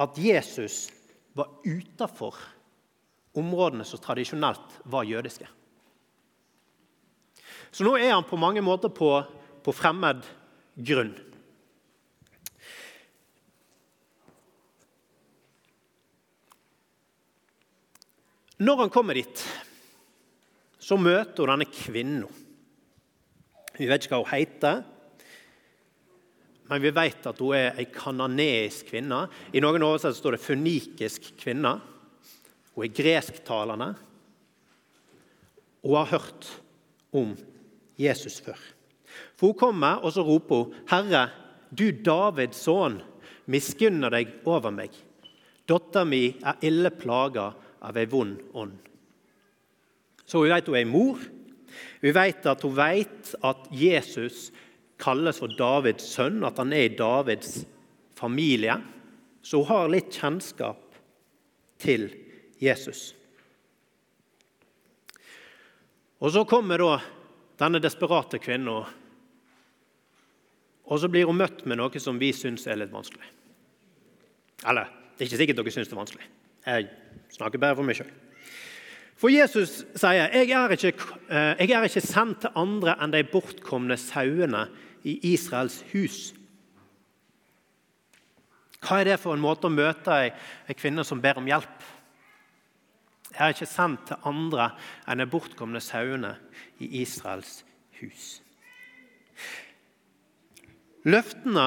at 0.00 0.16
Jesus 0.18 0.88
var 1.36 1.50
utafor 1.66 2.38
områdene 3.36 3.84
som 3.84 4.00
tradisjonelt 4.00 4.80
var 4.90 5.06
jødiske. 5.06 5.46
Så 7.74 7.84
nå 7.84 7.96
er 7.98 8.14
han 8.14 8.26
på 8.26 8.38
mange 8.38 8.62
måter 8.62 8.92
på, 8.94 9.10
på 9.62 9.74
fremmed 9.74 10.22
grunn. 10.78 11.12
Når 18.64 18.84
han 18.84 18.92
kommer 18.94 19.18
dit, 19.18 19.42
så 20.84 20.98
møter 21.00 21.44
hun 21.44 21.54
denne 21.54 21.70
kvinnen. 21.70 22.42
Vi 23.74 23.88
vet 23.88 24.04
ikke 24.04 24.18
hva 24.18 24.22
hun 24.22 24.34
heter, 24.34 24.82
men 26.68 26.80
vi 26.80 26.92
vet 26.96 27.26
at 27.28 27.40
hun 27.42 27.56
er 27.56 27.80
ei 27.80 27.86
kananeisk 27.92 28.88
kvinne. 28.92 29.24
I 29.52 29.60
noen 29.60 29.84
oversettelser 29.84 30.20
står 30.20 30.36
det 30.36 30.44
fønikisk 30.44 31.32
kvinne. 31.40 31.74
Hun 32.74 32.86
er 32.86 32.94
gresktalende. 32.96 33.90
Hun 35.84 35.98
har 35.98 36.12
hørt 36.14 36.48
om 37.12 37.34
Jesus 38.00 38.40
før. 38.44 38.60
For 39.36 39.52
Hun 39.52 39.58
kommer 39.58 40.04
og 40.04 40.12
så 40.12 40.24
roper 40.24 40.64
hun, 40.64 40.74
'Herre, 40.88 41.30
du 41.70 41.90
Davids 41.90 42.64
sønn, 42.64 43.02
miskunner 43.46 44.10
deg 44.10 44.40
over 44.46 44.70
meg.' 44.70 44.96
'Dattera 45.68 46.04
mi 46.04 46.36
er 46.44 46.58
ille 46.62 46.90
plaga 46.90 47.52
av 47.82 47.96
ei 47.96 48.06
vond 48.06 48.40
ånd.' 48.54 48.93
Så 50.26 50.42
vi 50.42 50.52
vet 50.52 50.68
hun 50.70 50.78
er 50.78 50.88
mor. 50.88 51.20
Vi 52.00 52.12
vet 52.14 52.46
at 52.46 52.62
hun 52.64 52.76
vet 52.76 53.34
at 53.44 53.66
Jesus 53.72 54.50
kalles 55.00 55.40
for 55.42 55.52
Davids 55.58 56.06
sønn, 56.14 56.44
at 56.46 56.58
han 56.60 56.72
er 56.72 56.88
i 56.88 56.96
Davids 56.96 57.64
familie. 58.16 58.78
Så 59.44 59.60
hun 59.60 59.70
har 59.72 59.92
litt 59.92 60.14
kjennskap 60.14 60.80
til 61.82 62.08
Jesus. 62.62 63.12
Og 66.20 66.32
Så 66.32 66.44
kommer 66.48 66.80
da 66.80 66.98
denne 67.60 67.82
desperate 67.82 68.38
kvinnen, 68.40 68.86
og 70.84 71.00
så 71.00 71.08
blir 71.08 71.28
hun 71.28 71.36
møtt 71.36 71.64
med 71.68 71.78
noe 71.80 72.00
som 72.00 72.18
vi 72.20 72.32
syns 72.36 72.66
er 72.68 72.78
litt 72.80 72.92
vanskelig. 72.92 73.28
Eller 74.68 74.88
det 75.14 75.24
er 75.24 75.28
ikke 75.28 75.40
sikkert 75.40 75.60
dere 75.60 75.72
syns 75.72 75.88
det 75.88 75.94
er 75.96 76.00
vanskelig. 76.00 76.26
Jeg 76.64 76.88
snakker 77.36 77.60
bare 77.60 77.76
for 77.76 77.86
meg 77.86 77.98
sjøl. 77.98 78.10
For 79.14 79.30
Jesus 79.30 79.82
sier 79.94 80.32
jeg 80.34 80.50
er, 80.50 80.74
ikke, 80.74 81.10
eh, 81.30 81.60
jeg 81.62 81.76
er 81.76 81.86
ikke 81.86 82.02
sendt 82.02 82.42
til 82.42 82.56
andre 82.58 82.96
enn 82.98 83.14
de 83.14 83.22
bortkomne 83.30 83.96
sauene 84.00 84.66
i 85.06 85.16
Israels 85.34 85.82
hus. 85.92 86.32
Hva 88.84 89.00
er 89.00 89.12
det 89.12 89.20
for 89.22 89.36
en 89.36 89.44
måte 89.44 89.68
å 89.68 89.72
møte 89.72 90.12
ei, 90.12 90.32
kvinne 90.76 91.06
som 91.06 91.22
ber 91.22 91.38
om 91.40 91.46
hjelp? 91.48 91.86
Jeg 93.30 93.40
er 93.40 93.54
ikke 93.54 93.70
sendt 93.70 94.04
til 94.10 94.28
andre 94.28 94.68
enn 95.08 95.22
de 95.22 95.30
bortkomne 95.30 95.80
sauene 95.82 96.34
i 96.82 96.90
Israels 97.00 97.62
hus. 98.00 98.26
Løftene 101.04 101.66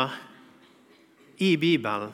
i 1.43 1.51
Bibelen 1.61 2.13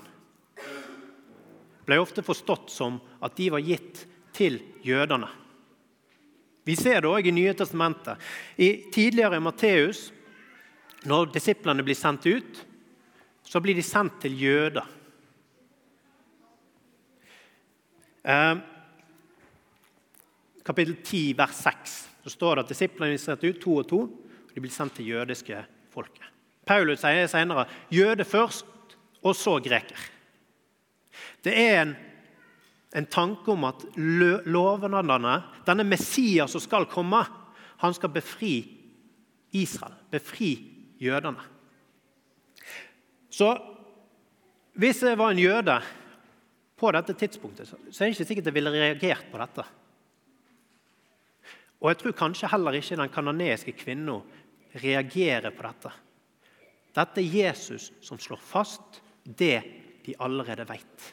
ble 1.84 2.00
ofte 2.00 2.24
forstått 2.24 2.72
som 2.72 2.98
at 3.24 3.36
de 3.38 3.52
var 3.54 3.64
gitt 3.64 4.06
til 4.34 4.60
jødene. 4.84 5.30
Vi 6.64 6.76
ser 6.80 7.02
det 7.04 7.12
òg 7.12 7.28
i 7.28 7.34
Nye 7.36 7.54
testamentet. 7.60 8.20
I, 8.56 8.90
tidligere 8.94 9.40
i 9.40 9.44
Matteus, 9.44 10.06
når 11.04 11.34
disiplene 11.36 11.84
blir 11.84 11.98
sendt 12.00 12.28
ut, 12.30 12.62
så 13.44 13.60
blir 13.60 13.76
de 13.76 13.84
sendt 13.84 14.22
til 14.24 14.38
jøder. 14.40 14.86
Eh, 18.24 18.54
kapittel 20.64 20.96
10, 21.04 21.34
vers 21.38 21.60
6, 21.66 21.98
så 22.24 22.32
står 22.32 22.56
det 22.56 22.64
at 22.64 22.72
disiplene 22.72 23.12
blir 23.12 23.24
sendt 23.26 23.44
ut 23.44 23.60
to 23.60 23.76
og 23.82 23.90
to. 23.90 24.00
og 24.08 24.56
De 24.56 24.64
blir 24.64 24.72
sendt 24.72 24.96
til 24.96 25.12
jødiske 25.12 25.66
folket. 25.92 26.30
Paulus 26.66 27.02
sier 27.04 27.28
senere 27.28 27.68
'jøde 27.92 28.24
først, 28.24 28.66
og 29.24 29.36
så 29.36 29.60
greker'. 29.60 30.10
Det 31.44 31.54
er 31.60 31.82
en 31.82 31.96
en 32.94 33.08
tanke 33.10 33.50
om 33.52 33.66
at 33.66 33.86
lovnadene, 33.98 35.38
denne 35.66 35.86
Messias 35.88 36.54
som 36.54 36.62
skal 36.62 36.86
komme, 36.92 37.24
han 37.82 37.96
skal 37.96 38.14
befri 38.14 38.56
Israel, 39.54 39.96
befri 40.14 40.54
jødene. 41.02 41.42
Så 43.34 43.50
hvis 44.78 45.02
jeg 45.06 45.18
var 45.18 45.34
en 45.34 45.42
jøde 45.42 45.80
på 46.78 46.92
dette 46.94 47.16
tidspunktet, 47.18 47.70
så 47.70 47.78
er 47.78 48.10
det 48.10 48.14
ikke 48.14 48.30
sikkert 48.30 48.50
jeg 48.50 48.58
ville 48.58 48.74
reagert 48.74 49.26
på 49.32 49.42
dette. 49.42 49.66
Og 51.82 51.90
jeg 51.92 52.00
tror 52.00 52.16
kanskje 52.22 52.52
heller 52.54 52.78
ikke 52.78 52.98
den 53.02 53.12
kanoneiske 53.12 53.74
kvinnen 53.76 54.22
reagerer 54.84 55.52
på 55.54 55.66
dette. 55.66 55.92
Dette 56.94 57.22
er 57.22 57.36
Jesus 57.42 57.90
som 58.06 58.22
slår 58.22 58.42
fast 58.42 59.02
det 59.26 59.60
de 60.06 60.16
allerede 60.22 60.66
vet. 60.70 61.10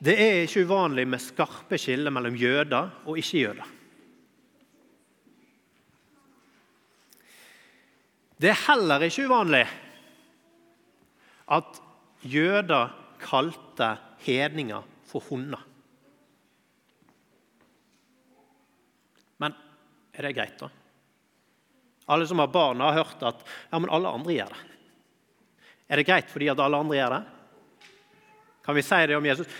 Det 0.00 0.14
er 0.16 0.46
ikke 0.46 0.64
uvanlig 0.64 1.04
med 1.12 1.20
skarpe 1.20 1.76
skiller 1.76 2.12
mellom 2.14 2.36
jøder 2.40 2.88
og 3.04 3.18
ikke-jøder. 3.20 3.76
Det 8.40 8.48
er 8.48 8.62
heller 8.64 9.04
ikke 9.04 9.26
uvanlig 9.28 9.66
at 11.52 11.80
jøder 12.24 12.94
kalte 13.20 13.90
hedninger 14.24 14.86
for 15.10 15.26
hunder. 15.28 15.60
Men 19.40 19.56
er 20.16 20.24
det 20.24 20.36
greit, 20.38 20.56
da? 20.62 20.70
Alle 22.10 22.24
som 22.26 22.40
har 22.40 22.48
barn, 22.48 22.80
har 22.80 22.96
hørt 22.96 23.20
at 23.22 23.44
ja, 23.44 23.78
men 23.78 23.92
alle 23.92 24.08
andre 24.08 24.38
gjør 24.38 24.54
det. 24.54 24.64
Er 25.90 26.00
det 26.00 26.06
greit 26.08 26.32
fordi 26.32 26.48
at 26.48 26.62
alle 26.64 26.80
andre 26.80 26.96
gjør 26.96 27.14
det? 27.18 27.20
Kan 28.64 28.76
vi 28.76 28.86
si 28.86 29.06
det 29.10 29.16
om 29.18 29.28
Jesus? 29.28 29.52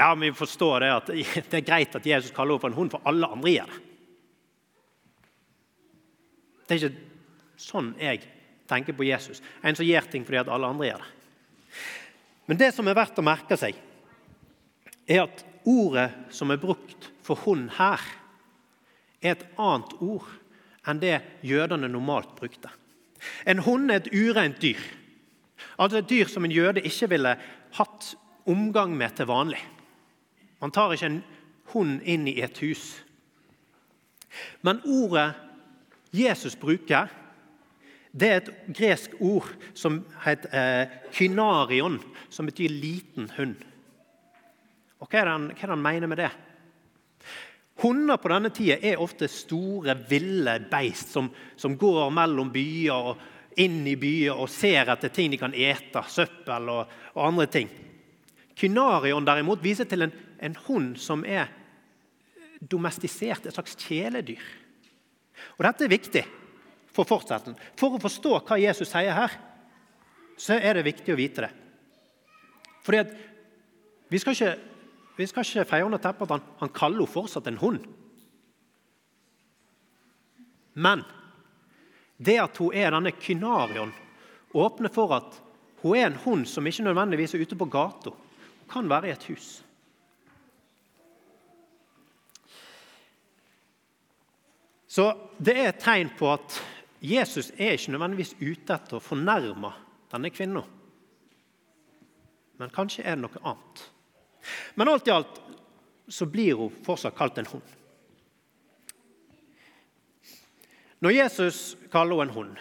Ja, 0.00 0.14
men 0.14 0.30
Vi 0.30 0.36
forstår 0.38 0.80
det 0.80 0.90
at 0.94 1.06
det 1.52 1.58
er 1.58 1.66
greit 1.66 1.96
at 1.96 2.06
Jesus 2.06 2.32
kaller 2.32 2.56
henne 2.56 2.62
for 2.62 2.72
en 2.72 2.78
hund, 2.78 2.90
for 2.94 3.04
alle 3.04 3.28
andre 3.28 3.50
gjør 3.52 3.72
det. 3.72 3.80
Det 6.64 6.76
er 6.76 6.84
ikke 6.86 7.60
sånn 7.60 7.90
jeg 8.00 8.22
tenker 8.70 8.94
på 8.96 9.04
Jesus. 9.04 9.42
En 9.60 9.76
som 9.76 9.84
gjør 9.84 10.06
ting 10.08 10.24
fordi 10.24 10.38
at 10.40 10.48
alle 10.48 10.70
andre 10.72 10.86
gjør 10.88 11.02
det. 11.02 11.10
Men 12.48 12.60
det 12.62 12.70
som 12.72 12.88
er 12.88 12.96
verdt 12.96 13.20
å 13.20 13.24
merke 13.26 13.58
seg, 13.60 13.76
er 15.04 15.24
at 15.26 15.42
ordet 15.68 16.06
som 16.32 16.48
er 16.54 16.62
brukt 16.62 17.10
for 17.26 17.42
hund 17.44 17.68
her, 17.76 18.00
er 19.20 19.34
et 19.34 19.44
annet 19.60 19.92
ord 20.00 20.30
enn 20.88 21.02
det 21.02 21.18
jødene 21.44 21.90
normalt 21.92 22.32
brukte. 22.38 22.72
En 23.44 23.60
hund 23.66 23.92
er 23.92 24.00
et 24.00 24.08
ureint 24.16 24.56
dyr. 24.62 24.80
Altså 25.76 26.00
et 26.00 26.08
dyr 26.08 26.32
som 26.32 26.48
en 26.48 26.56
jøde 26.56 26.86
ikke 26.88 27.10
ville 27.12 27.34
hatt 27.76 28.08
omgang 28.48 28.96
med 28.96 29.18
til 29.18 29.28
vanlig. 29.28 29.60
Man 30.60 30.72
tar 30.74 30.92
ikke 30.94 31.08
en 31.10 31.22
hund 31.72 32.02
inn 32.04 32.28
i 32.28 32.40
et 32.44 32.58
hus. 32.64 33.00
Men 34.60 34.82
ordet 34.86 35.32
Jesus 36.14 36.56
bruker, 36.58 37.08
det 38.10 38.28
er 38.28 38.40
et 38.40 38.52
gresk 38.74 39.14
ord 39.22 39.48
som 39.78 40.00
heter 40.24 40.54
eh, 40.54 40.94
kynarion, 41.14 42.00
som 42.30 42.48
betyr 42.50 42.72
liten 42.72 43.30
hund. 43.36 43.58
Og 45.00 45.08
hva 45.08 45.20
er 45.20 45.28
det 45.28 45.34
han, 45.36 45.50
er 45.70 45.76
mener 45.80 46.10
med 46.10 46.20
det? 46.20 46.30
Hunder 47.80 48.18
på 48.20 48.28
denne 48.28 48.50
tida 48.52 48.76
er 48.84 49.00
ofte 49.00 49.28
store, 49.30 49.94
ville 50.08 50.58
beist 50.70 51.14
som, 51.14 51.30
som, 51.56 51.78
går 51.80 52.10
mellom 52.12 52.50
byer 52.52 53.12
og 53.12 53.60
inn 53.62 53.80
i 53.88 53.94
byer 53.96 54.36
og 54.36 54.50
ser 54.52 54.90
etter 54.92 55.12
ting 55.14 55.30
de 55.32 55.38
kan 55.40 55.54
ete, 55.56 56.02
søppel 56.08 56.68
og, 56.68 56.98
og 57.14 57.22
andre 57.24 57.46
ting. 57.48 57.70
Kynarion 58.58 59.24
derimot 59.24 59.62
viser 59.64 59.88
til 59.88 60.04
en, 60.04 60.12
en 60.40 60.56
hund 60.66 60.96
som 61.00 61.24
er 61.24 61.50
domestisert, 62.60 63.46
et 63.46 63.54
slags 63.54 63.76
kjæledyr. 63.80 64.42
Og 65.58 65.64
Dette 65.64 65.86
er 65.86 65.92
viktig 65.92 66.24
for 66.92 67.08
fortsettelsen. 67.08 67.56
For 67.78 67.96
å 67.96 68.02
forstå 68.02 68.34
hva 68.40 68.58
Jesus 68.60 68.90
sier 68.92 69.16
her, 69.16 69.36
så 70.40 70.56
er 70.56 70.76
det 70.76 70.88
viktig 70.88 71.14
å 71.14 71.18
vite 71.20 71.46
det. 71.46 71.52
Fordi 72.84 73.04
at 73.04 73.18
Vi 74.10 74.18
skal 74.18 74.34
ikke, 74.34 74.54
vi 75.16 75.26
skal 75.30 75.44
ikke 75.44 75.64
feie 75.70 75.84
under 75.86 76.00
teppet 76.02 76.26
at 76.26 76.32
han, 76.34 76.46
han 76.58 76.72
kaller 76.74 77.04
henne 77.04 77.12
fortsatt 77.12 77.46
en 77.46 77.60
hund. 77.60 77.84
Men 80.74 81.04
det 82.18 82.34
at 82.42 82.58
hun 82.58 82.74
er 82.74 82.90
denne 82.90 83.12
kynarion, 83.14 83.92
åpner 84.50 84.90
for 84.90 85.14
at 85.14 85.38
hun 85.84 85.94
er 85.94 86.08
en 86.08 86.18
hund 86.24 86.48
som 86.50 86.66
ikke 86.66 86.88
nødvendigvis 86.88 87.36
er 87.36 87.44
ute 87.44 87.54
på 87.54 87.70
gata. 87.70 88.10
Hun 88.10 88.72
kan 88.72 88.90
være 88.90 89.12
i 89.12 89.14
et 89.14 89.28
hus. 89.30 89.60
Så 94.90 95.06
det 95.38 95.54
er 95.54 95.68
et 95.70 95.82
tegn 95.82 96.10
på 96.18 96.32
at 96.32 96.56
Jesus 97.00 97.52
er 97.54 97.76
ikke 97.76 97.94
nødvendigvis 97.94 98.34
ute 98.40 98.74
etter 98.74 98.98
å 98.98 99.04
fornærme 99.04 99.70
denne 100.10 100.30
kvinnen. 100.34 100.66
Men 102.58 102.72
kanskje 102.74 103.04
er 103.06 103.14
det 103.14 103.22
noe 103.22 103.42
annet. 103.46 103.84
Men 104.74 104.90
alt 104.90 105.06
i 105.06 105.12
alt 105.14 105.38
så 106.10 106.26
blir 106.26 106.58
hun 106.58 106.80
fortsatt 106.84 107.14
kalt 107.16 107.38
en 107.38 107.48
hund. 107.52 107.76
Når 111.00 111.14
Jesus 111.16 111.60
kaller 111.92 112.18
henne 112.18 112.32
en 112.32 112.36
hund, 112.36 112.56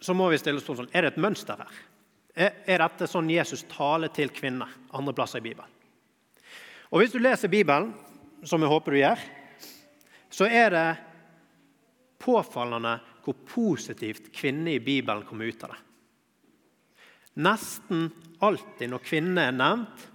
så 0.00 0.14
må 0.16 0.28
vi 0.30 0.38
stille 0.38 0.62
oss 0.62 0.68
sånn, 0.68 0.88
er 0.94 1.04
det 1.04 1.14
et 1.14 1.20
mønster 1.20 1.58
her. 1.60 1.80
Er 2.34 2.80
dette 2.80 3.08
sånn 3.10 3.28
Jesus 3.30 3.66
taler 3.70 4.12
til 4.14 4.30
kvinner 4.34 4.70
andre 4.94 5.14
plasser 5.16 5.42
i 5.42 5.48
Bibelen? 5.48 5.70
Og 6.94 7.02
Hvis 7.02 7.12
du 7.12 7.18
leser 7.18 7.50
Bibelen, 7.50 7.90
som 8.46 8.62
jeg 8.62 8.70
håper 8.70 8.94
du 8.94 9.00
gjør, 9.00 9.26
så 10.30 10.46
er 10.46 10.70
det 10.70 10.86
påfallende 12.24 12.96
hvor 13.24 13.36
positivt 13.48 14.30
kvinner 14.34 14.76
i 14.76 14.82
Bibelen 14.84 15.24
kommer 15.28 15.48
ut 15.48 15.64
av 15.64 15.74
det. 15.74 15.80
Nesten 17.44 18.08
alltid 18.44 18.92
når 18.92 19.02
kvinner 19.04 19.48
er 19.48 19.56
nevnt, 19.56 20.10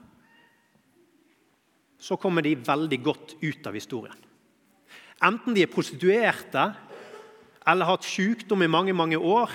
så 2.00 2.16
kommer 2.16 2.46
de 2.46 2.56
veldig 2.56 3.00
godt 3.04 3.34
ut 3.42 3.68
av 3.68 3.76
historien. 3.76 4.16
Enten 5.26 5.56
de 5.56 5.66
er 5.66 5.72
prostituerte 5.72 6.70
eller 7.68 7.86
har 7.86 7.98
hatt 7.98 8.08
sykdom 8.08 8.64
i 8.64 8.72
mange, 8.72 8.96
mange 8.96 9.20
år, 9.20 9.52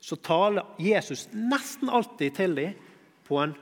så 0.00 0.16
taler 0.22 0.78
Jesus 0.80 1.26
nesten 1.34 1.90
alltid 1.92 2.34
til 2.38 2.56
dem 2.56 2.74
på 3.26 3.40
en, 3.42 3.52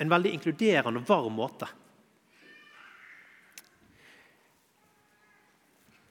en 0.00 0.10
veldig 0.10 0.32
inkluderende 0.34 1.02
og 1.02 1.08
varm 1.08 1.38
måte. 1.38 1.68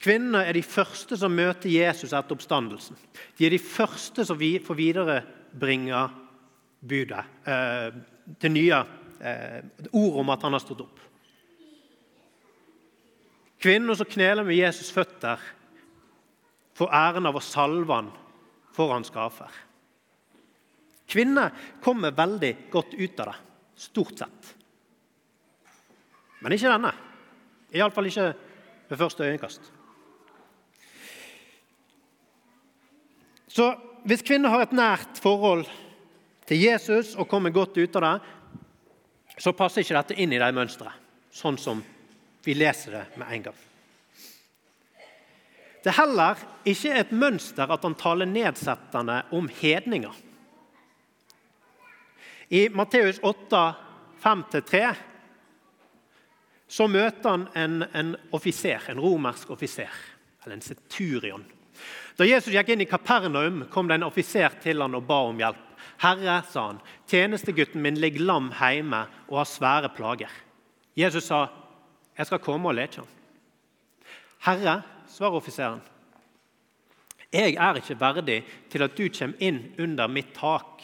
Kvinnene 0.04 0.42
er 0.44 0.58
de 0.58 0.66
første 0.68 1.16
som 1.16 1.32
møter 1.32 1.72
Jesus 1.72 2.12
etter 2.12 2.36
oppstandelsen. 2.36 2.98
De 3.38 3.46
er 3.48 3.54
de 3.56 3.62
første 3.62 4.26
som 4.28 4.40
får 4.40 4.76
viderebringe 4.76 6.02
budet, 6.84 7.24
eh, 7.48 7.94
det 8.42 8.52
nye 8.52 8.82
eh, 9.24 9.62
ordet 9.92 10.20
om 10.20 10.32
at 10.34 10.44
han 10.44 10.54
har 10.58 10.64
stått 10.64 10.84
opp. 10.84 11.00
Kvinner 13.64 13.96
som 13.96 14.10
kneler 14.12 14.44
med 14.44 14.60
Jesus' 14.60 14.92
føtter, 14.92 15.40
får 16.76 16.92
æren 16.92 17.30
av 17.30 17.38
å 17.38 17.44
salve 17.44 17.96
han 17.96 18.10
for 18.76 18.92
hans 18.92 19.14
gaver. 19.14 19.54
Kvinner 21.08 21.54
kommer 21.84 22.12
veldig 22.12 22.52
godt 22.74 22.98
ut 22.98 23.22
av 23.24 23.30
det, 23.30 23.38
stort 23.86 24.20
sett. 24.20 24.50
Men 26.44 26.58
ikke 26.58 26.74
denne. 26.74 26.92
Iallfall 27.72 28.10
ikke 28.10 28.28
ved 28.90 29.00
første 29.00 29.30
øyekast. 29.30 29.72
Så 33.54 33.68
hvis 34.10 34.26
kvinner 34.26 34.50
har 34.50 34.66
et 34.66 34.74
nært 34.74 35.20
forhold 35.22 35.68
til 36.50 36.64
Jesus 36.64 37.14
og 37.14 37.30
kommer 37.30 37.54
godt 37.54 37.78
ut 37.78 38.00
av 38.00 38.06
det, 38.08 38.16
så 39.38 39.54
passer 39.58 39.84
ikke 39.84 39.98
dette 40.00 40.18
inn 40.22 40.34
i 40.34 40.42
de 40.42 40.50
mønstrene, 40.54 40.94
sånn 41.34 41.60
som 41.62 41.84
vi 42.44 42.56
leser 42.58 42.98
det 42.98 43.04
med 43.22 43.30
en 43.30 43.46
gang. 43.50 43.62
Det 45.84 45.92
er 45.92 46.00
heller 46.00 46.44
ikke 46.70 46.98
et 46.98 47.14
mønster 47.14 47.72
at 47.76 47.86
han 47.86 47.96
taler 48.00 48.30
nedsettende 48.30 49.22
om 49.36 49.50
hedninger. 49.62 50.14
I 52.54 52.68
Matteus 52.74 53.20
8, 53.22 53.64
5-3 54.24 54.86
så 56.74 56.88
møter 56.90 57.30
han 57.30 57.50
en, 57.60 57.82
en 57.94 58.16
offiser, 58.34 58.90
en 58.90 59.02
romersk 59.04 59.52
offiser, 59.54 59.92
eller 60.44 60.58
en 60.58 60.66
centurion. 60.66 61.44
Da 62.18 62.26
Jesus 62.26 62.54
gikk 62.54 62.70
inn 62.70 62.84
i 62.84 62.90
Kapernaum, 62.90 63.64
kom 63.74 63.88
det 63.90 63.98
en 63.98 64.06
offiser 64.06 64.54
til 64.62 64.82
han 64.84 64.96
og 64.96 65.08
ba 65.10 65.22
om 65.30 65.40
hjelp. 65.42 65.70
'Herre', 65.98 66.44
sa 66.50 66.68
han, 66.68 66.82
'tjenestegutten 67.08 67.82
min 67.82 67.96
ligger 67.96 68.26
lam 68.26 68.52
hjemme 68.60 69.06
og 69.30 69.38
har 69.38 69.50
svære 69.50 69.90
plager.' 69.96 70.42
Jesus 70.96 71.24
sa, 71.24 71.48
'Jeg 72.18 72.26
skal 72.26 72.40
komme 72.40 72.70
og 72.70 72.76
leke 72.76 72.98
ham.' 72.98 73.08
'Herre', 74.46 74.82
svarer 75.08 75.36
offiseren, 75.36 75.82
'jeg 77.34 77.56
er 77.56 77.74
ikke 77.76 78.00
verdig 78.00 78.44
til 78.70 78.84
at 78.84 78.98
du 78.98 79.10
kommer 79.10 79.36
inn 79.40 79.74
under 79.80 80.08
mitt 80.08 80.34
tak.' 80.34 80.84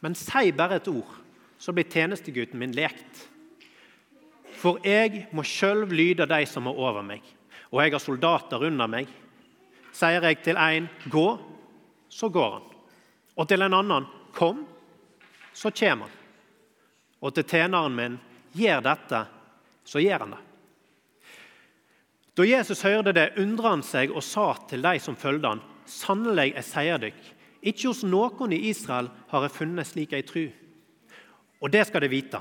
'Men 0.00 0.14
si 0.14 0.52
bare 0.52 0.76
et 0.76 0.88
ord, 0.88 1.14
så 1.58 1.72
blir 1.72 1.84
tjenestegutten 1.84 2.58
min 2.58 2.72
lekt.' 2.72 3.28
'For 4.52 4.78
jeg 4.84 5.26
må 5.32 5.42
sjøl 5.42 5.86
lyde 5.88 6.26
de 6.26 6.46
som 6.46 6.66
er 6.66 6.78
over 6.78 7.02
meg, 7.02 7.22
og 7.70 7.82
jeg 7.82 7.92
har 7.92 7.98
soldater 7.98 8.66
under 8.66 8.86
meg.' 8.86 9.23
Sier 9.94 10.24
jeg 10.26 10.42
til 10.42 10.56
en 10.58 10.88
'gå', 11.06 11.38
så 12.08 12.28
går 12.28 12.50
han. 12.52 12.62
Og 13.36 13.48
til 13.48 13.62
en 13.62 13.74
annen 13.74 14.06
'kom', 14.32 14.66
så 15.52 15.70
kommer 15.70 16.06
han. 16.06 16.16
Og 17.20 17.34
til 17.34 17.44
tjeneren 17.44 17.94
min 17.94 18.18
'gjør 18.54 18.80
dette', 18.80 19.26
så 19.84 19.98
gjør 19.98 20.18
han 20.18 20.30
det. 20.30 20.42
Da 22.36 22.42
Jesus 22.42 22.82
hørte 22.82 23.12
det, 23.12 23.32
undret 23.38 23.70
han 23.70 23.82
seg 23.82 24.10
og 24.10 24.22
sa 24.22 24.54
til 24.68 24.82
de 24.82 24.98
som 24.98 25.16
fulgte 25.16 25.48
han, 25.48 25.62
'Sannelig, 25.86 26.54
jeg 26.54 26.64
sier 26.64 26.98
dykk, 26.98 27.22
ikke 27.62 27.88
hos 27.88 28.02
noen 28.04 28.52
i 28.52 28.68
Israel 28.68 29.10
har 29.28 29.42
jeg 29.42 29.50
funnet 29.50 29.86
slik 29.86 30.12
ei 30.12 30.22
tru.' 30.22 30.52
Og 31.62 31.72
det 31.72 31.86
skal 31.86 32.00
de 32.00 32.08
vite. 32.08 32.40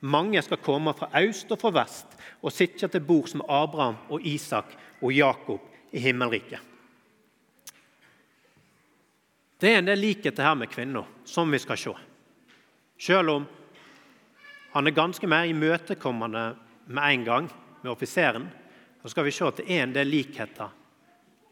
Mange 0.00 0.42
skal 0.42 0.56
komme 0.56 0.94
fra 0.94 1.08
øst 1.20 1.50
og 1.52 1.58
fra 1.58 1.70
vest 1.70 2.06
og 2.42 2.52
sitte 2.52 2.88
til 2.88 3.00
bords 3.00 3.34
med 3.34 3.44
Abraham 3.48 3.96
og 4.08 4.20
Isak 4.22 4.76
og 5.02 5.12
Jakob 5.12 5.60
i 5.92 5.98
himmelriket. 5.98 6.60
Det 9.58 9.72
er 9.72 9.78
en 9.80 9.88
del 9.88 10.00
likheter 10.00 10.44
her 10.44 10.54
med 10.54 10.68
kvinner, 10.68 11.06
som 11.24 11.50
vi 11.50 11.58
skal 11.58 11.78
se. 11.80 11.92
Selv 13.00 13.30
om 13.32 13.46
han 14.72 14.86
er 14.86 14.96
ganske 14.96 15.28
mer 15.28 15.48
imøtekommende 15.48 16.44
med 16.86 17.12
en 17.12 17.24
gang 17.24 17.48
med 17.82 17.92
offiseren, 17.92 18.48
så 19.02 19.08
skal 19.08 19.24
vi 19.24 19.32
se 19.32 19.46
at 19.46 19.62
det 19.62 19.70
er 19.70 19.86
en 19.86 19.94
del 19.94 20.10
likheter 20.12 20.74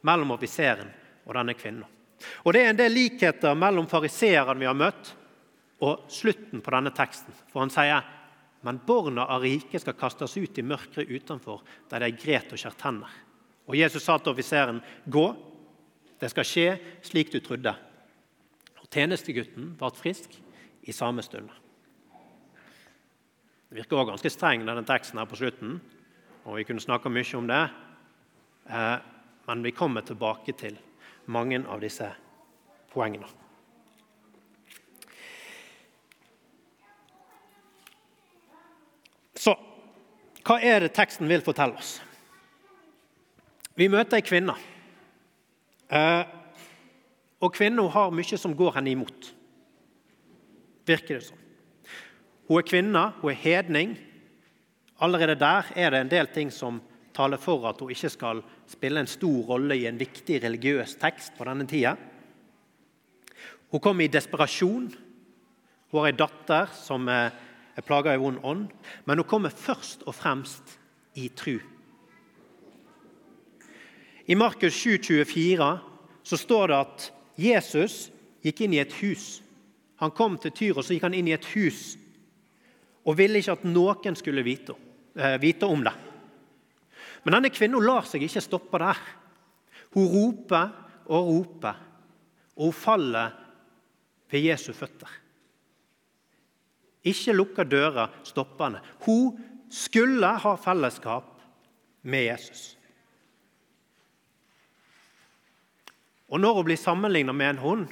mellom 0.04 0.34
offiseren 0.36 0.90
og 1.24 1.32
denne 1.38 1.54
kvinnen. 1.56 1.86
Og 2.44 2.52
det 2.52 2.64
er 2.64 2.72
en 2.72 2.80
del 2.80 2.92
likheter 2.92 3.56
mellom 3.56 3.88
fariseeren 3.88 4.60
vi 4.60 4.68
har 4.68 4.76
møtt, 4.76 5.14
og 5.84 6.04
slutten 6.12 6.62
på 6.64 6.72
denne 6.72 6.92
teksten. 6.96 7.34
For 7.52 7.64
han 7.64 7.72
sier 7.72 8.04
men 8.64 8.78
barna 8.86 9.26
av 9.28 9.42
rike 9.44 9.76
skal 9.80 9.96
kastes 10.00 10.36
ut 10.40 10.58
i 10.58 10.64
mørket 10.64 11.10
utenfor, 11.10 11.60
der 11.90 12.00
de 12.00 12.14
gret 12.16 12.52
og 12.52 12.60
skjært 12.60 12.78
tenner. 12.80 13.10
Og 13.68 13.76
Jesus 13.76 14.06
sa 14.06 14.16
til 14.16 14.32
offiseren, 14.32 14.78
gå, 15.04 15.24
det 16.20 16.30
skal 16.32 16.48
skje 16.48 16.68
slik 17.04 17.32
du 17.32 17.42
trodde. 17.44 17.74
Tjenestegutten 18.92 19.74
ble 19.78 19.90
frisk 19.96 20.36
i 20.84 20.92
samme 20.92 21.22
stund. 21.22 21.48
Det 23.68 23.80
virker 23.80 23.96
også 23.96 24.10
ganske 24.12 24.30
streng, 24.30 24.66
denne 24.66 24.84
teksten 24.86 25.18
her 25.18 25.26
på 25.26 25.38
slutten. 25.40 25.80
og 26.44 26.56
Vi 26.56 26.64
kunne 26.64 26.80
snakka 26.80 27.08
mye 27.08 27.36
om 27.36 27.48
det. 27.48 27.62
Eh, 28.70 28.98
men 29.46 29.62
vi 29.62 29.70
kommer 29.70 30.00
tilbake 30.00 30.52
til 30.52 30.78
mange 31.26 31.64
av 31.68 31.80
disse 31.80 32.06
poengene. 32.92 33.26
Så 39.34 39.56
hva 40.44 40.60
er 40.60 40.84
det 40.84 40.94
teksten 40.96 41.28
vil 41.28 41.42
fortelle 41.44 41.76
oss? 41.80 41.98
Vi 43.74 43.88
møter 43.88 44.20
ei 44.20 44.24
kvinne. 44.24 44.54
Og 47.44 47.52
kvinna 47.52 47.84
har 47.92 48.14
mye 48.14 48.38
som 48.40 48.56
går 48.56 48.78
henne 48.78 48.94
imot. 48.94 49.28
Virker 50.88 51.18
det 51.18 51.26
sånn. 51.26 51.40
Hun 52.48 52.60
er 52.60 52.66
kvinne, 52.68 53.04
hun 53.20 53.32
er 53.32 53.40
hedning. 53.40 53.94
Allerede 55.04 55.36
der 55.40 55.70
er 55.76 55.92
det 55.92 56.00
en 56.00 56.12
del 56.12 56.28
ting 56.32 56.52
som 56.52 56.80
taler 57.14 57.40
for 57.40 57.64
at 57.68 57.80
hun 57.80 57.92
ikke 57.92 58.10
skal 58.12 58.42
spille 58.68 59.00
en 59.00 59.10
stor 59.10 59.48
rolle 59.48 59.76
i 59.78 59.86
en 59.88 60.00
viktig 60.00 60.40
religiøs 60.42 60.96
tekst 61.00 61.36
på 61.38 61.46
denne 61.48 61.66
tida. 61.68 61.94
Hun 63.72 63.82
kommer 63.82 64.04
i 64.04 64.12
desperasjon. 64.12 64.88
Hun 65.90 66.00
har 66.00 66.10
ei 66.10 66.16
datter 66.16 66.72
som 66.76 67.08
er 67.08 67.32
plaga 67.86 68.14
i 68.14 68.20
vond 68.20 68.40
ånd. 68.44 68.68
Men 69.04 69.20
hun 69.20 69.28
kommer 69.28 69.52
først 69.52 70.04
og 70.08 70.16
fremst 70.16 70.76
i 71.20 71.28
tru. 71.28 71.58
I 74.26 74.36
Markus 74.40 74.76
7, 74.80 75.02
24 75.04 75.68
så 76.24 76.36
står 76.40 76.70
det 76.72 76.80
at 76.80 77.10
Jesus 77.40 78.08
gikk 78.44 78.64
inn 78.64 78.76
i 78.76 78.82
et 78.82 78.92
hus. 79.00 79.42
Han 80.02 80.12
kom 80.14 80.38
til 80.38 80.52
Tyr, 80.54 80.78
og 80.78 80.84
så 80.84 80.94
gikk 80.94 81.06
han 81.06 81.16
inn 81.16 81.30
i 81.30 81.36
et 81.36 81.46
hus 81.54 81.94
og 83.04 83.18
ville 83.18 83.40
ikke 83.40 83.58
at 83.58 83.64
noen 83.68 84.16
skulle 84.16 84.44
vite, 84.44 84.74
eh, 85.16 85.36
vite 85.40 85.68
om 85.68 85.82
det. 85.84 85.92
Men 87.24 87.36
denne 87.36 87.52
kvinnen 87.52 87.84
lar 87.84 88.06
seg 88.08 88.22
ikke 88.24 88.40
stoppe 88.40 88.80
der. 88.80 89.00
Hun 89.92 90.08
roper 90.08 90.72
og 91.06 91.28
roper, 91.28 91.76
og 92.56 92.64
hun 92.64 92.72
faller 92.72 93.34
ved 94.30 94.46
Jesu 94.48 94.72
føtter. 94.72 95.08
Ikke 97.04 97.36
lukka 97.36 97.64
døra 97.64 98.08
stoppende. 98.24 98.80
Hun 99.04 99.36
skulle 99.70 100.26
ha 100.40 100.54
fellesskap 100.56 101.40
med 102.02 102.24
Jesus. 102.24 102.76
Og 106.32 106.40
når 106.40 106.54
hun 106.54 106.68
blir 106.70 106.80
sammenlignet 106.80 107.36
med 107.36 107.54
en 107.54 107.62
hund, 107.62 107.86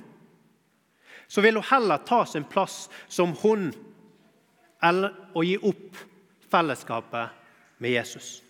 så 1.29 1.41
vil 1.41 1.59
hun 1.61 1.69
heller 1.69 2.05
ta 2.07 2.25
sin 2.27 2.45
plass 2.45 2.87
som 3.09 3.37
hund 3.43 3.77
eller 4.83 5.37
å 5.37 5.45
gi 5.47 5.55
opp 5.63 6.01
fellesskapet 6.51 7.79
med 7.81 7.95
Jesus. 7.95 8.43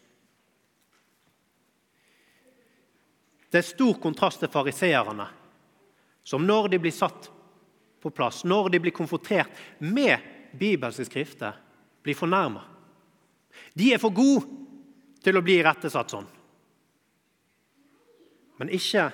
Det 3.53 3.61
er 3.61 3.69
stor 3.69 3.99
kontrast 4.01 4.41
til 4.41 4.49
fariseerne, 4.49 5.27
som 6.25 6.47
når 6.47 6.71
de 6.73 6.81
blir 6.81 6.95
satt 6.95 7.29
på 8.03 8.11
plass, 8.11 8.43
når 8.49 8.71
de 8.73 8.81
blir 8.81 8.95
konfrontert 8.97 9.53
med 9.79 10.25
bibelske 10.59 11.05
skrifter, 11.05 11.59
blir 12.03 12.17
fornærma. 12.17 12.63
De 13.77 13.93
er 13.93 14.01
for 14.01 14.15
gode 14.15 14.49
til 15.23 15.37
å 15.37 15.45
bli 15.45 15.59
rettesatt 15.63 16.15
sånn. 16.15 16.27
Men 18.59 18.73
ikke 18.73 19.11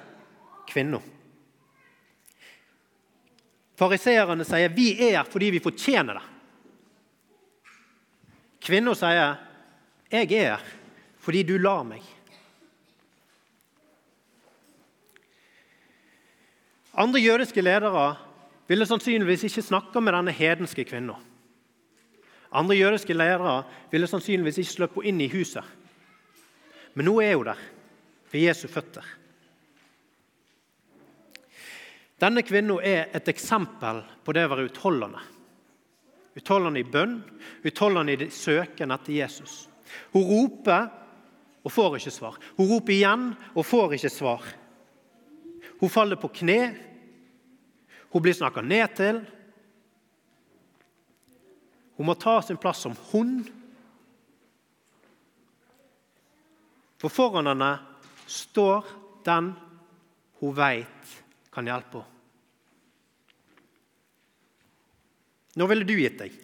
kvinner. 0.69 1.03
Fariseerne 3.79 4.45
sier 4.45 4.69
'vi 4.69 5.13
er 5.13 5.25
fordi 5.25 5.51
vi 5.51 5.59
fortjener 5.63 6.15
det'. 6.15 6.29
Kvinner 8.61 8.95
sier 8.95 9.37
'jeg 10.11 10.33
er 10.33 10.61
fordi 11.19 11.43
du 11.43 11.59
lar 11.59 11.85
meg'. 11.85 12.19
Andre 16.95 17.21
jødiske 17.21 17.63
ledere 17.63 18.17
ville 18.69 18.87
sannsynligvis 18.87 19.45
ikke 19.45 19.63
snakke 19.63 20.01
med 20.01 20.13
denne 20.13 20.33
hedenske 20.33 20.85
kvinna. 20.85 21.15
Andre 22.53 22.77
jødiske 22.77 23.15
ledere 23.15 23.63
ville 23.91 24.07
sannsynligvis 24.07 24.59
ikke 24.59 24.73
sluppet 24.73 25.05
inn 25.05 25.21
i 25.21 25.29
huset. 25.29 25.65
Men 26.95 27.05
nå 27.05 27.21
er 27.21 27.37
hun 27.37 27.47
der, 27.47 27.61
ved 28.33 28.41
Jesu 28.41 28.69
føtter. 28.69 29.18
Denne 32.19 32.43
kvinnen 32.43 32.81
er 32.83 33.13
et 33.15 33.29
eksempel 33.31 34.03
på 34.27 34.35
det 34.35 34.47
å 34.47 34.51
være 34.51 34.67
utholdende. 34.67 35.21
Utholdende 36.39 36.83
i 36.83 36.87
bønn, 36.87 37.19
utholdende 37.67 38.15
i 38.15 38.31
søken 38.35 38.95
etter 38.95 39.15
Jesus. 39.15 39.69
Hun 40.15 40.27
roper 40.27 40.89
og 41.63 41.73
får 41.73 41.99
ikke 41.99 42.15
svar. 42.15 42.39
Hun 42.59 42.71
roper 42.71 42.95
igjen 42.95 43.29
og 43.55 43.67
får 43.67 43.95
ikke 43.99 44.11
svar. 44.13 44.47
Hun 45.79 45.93
faller 45.93 46.19
på 46.19 46.31
kne. 46.41 46.61
Hun 48.11 48.25
blir 48.25 48.35
snakka 48.35 48.65
ned 48.67 48.97
til. 48.99 49.23
Hun 51.99 52.07
må 52.07 52.15
ta 52.19 52.41
sin 52.43 52.59
plass 52.59 52.83
som 52.83 52.99
hund. 53.13 53.47
For 56.99 57.15
foran 57.15 57.47
henne 57.47 57.73
står 58.27 58.87
den 59.27 59.53
hun 60.43 60.55
veit 60.55 61.19
kan 61.59 61.66
hjelpe 61.66 61.99
henne. 61.99 62.14
Når 65.59 65.68
ville 65.73 65.87
du 65.88 65.97
gitt 65.99 66.21
deg? 66.21 66.35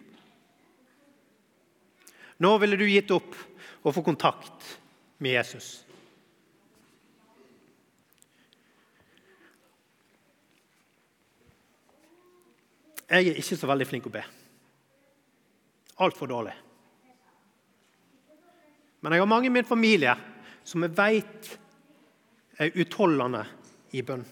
Når 2.43 2.57
ville 2.65 2.79
du 2.81 2.83
gitt 2.89 3.13
opp 3.15 3.37
å 3.87 3.93
få 3.95 4.03
kontakt 4.03 4.67
med 5.23 5.37
Jesus? 5.37 5.69
Jeg 13.07 13.31
er 13.31 13.39
ikke 13.39 13.61
så 13.61 13.71
veldig 13.71 13.87
flink 13.87 14.11
å 14.11 14.17
be. 14.19 14.27
Altfor 16.03 16.35
dårlig. 16.35 16.59
Men 19.05 19.15
jeg 19.15 19.23
har 19.23 19.31
mange 19.31 19.47
i 19.47 19.59
min 19.63 19.69
familie 19.69 20.17
som 20.67 20.83
jeg 20.83 20.99
vet 20.99 21.59
er 22.59 22.81
utholdende 22.83 23.45
i 23.95 24.03
bønn. 24.03 24.27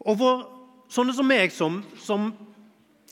Og 0.00 0.16
for 0.16 0.46
sånne 0.90 1.14
som 1.16 1.28
meg, 1.28 1.52
som, 1.52 1.80
som 2.00 2.30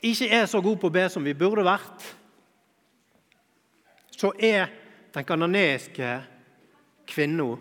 ikke 0.01 0.29
er 0.33 0.47
så 0.49 0.61
gode 0.63 0.79
på 0.81 0.89
å 0.89 0.95
be 0.95 1.05
som 1.11 1.25
vi 1.25 1.35
burde 1.37 1.65
vært, 1.67 2.05
så 4.19 4.33
er 4.35 4.67
den 5.13 5.25
kanadiske 5.25 6.17
kvinnen 7.09 7.59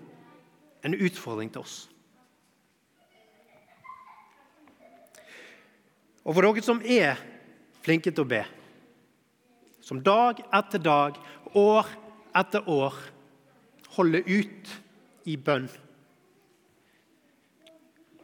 en 0.84 0.94
utfordring 0.94 1.52
til 1.52 1.62
oss. 1.62 1.76
Og 6.24 6.34
for 6.34 6.44
dere 6.44 6.64
som 6.64 6.80
er 6.84 7.20
flinke 7.84 8.12
til 8.12 8.26
å 8.26 8.28
be, 8.28 8.42
som 9.80 10.02
dag 10.04 10.42
etter 10.52 10.82
dag, 10.82 11.16
år 11.56 11.88
etter 12.36 12.66
år 12.68 12.96
holder 13.94 14.26
ut 14.28 14.74
i 15.24 15.38
bønn, 15.40 15.70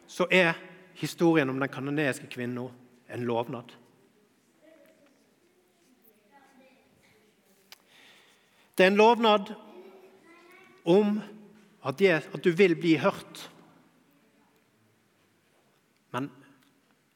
så 0.06 0.28
er 0.30 0.52
historien 0.94 1.50
om 1.50 1.60
den 1.60 1.68
kanadiske 1.68 2.26
kvinnen 2.30 2.70
en 3.08 3.24
lovnad. 3.24 3.72
Det 8.74 8.84
er 8.84 8.90
en 8.90 8.98
lovnad 8.98 9.54
om 10.84 11.20
at, 11.84 12.00
du 12.44 12.50
vil 12.50 12.74
bli 12.76 12.96
hørt. 12.96 13.50
Men 16.10 16.30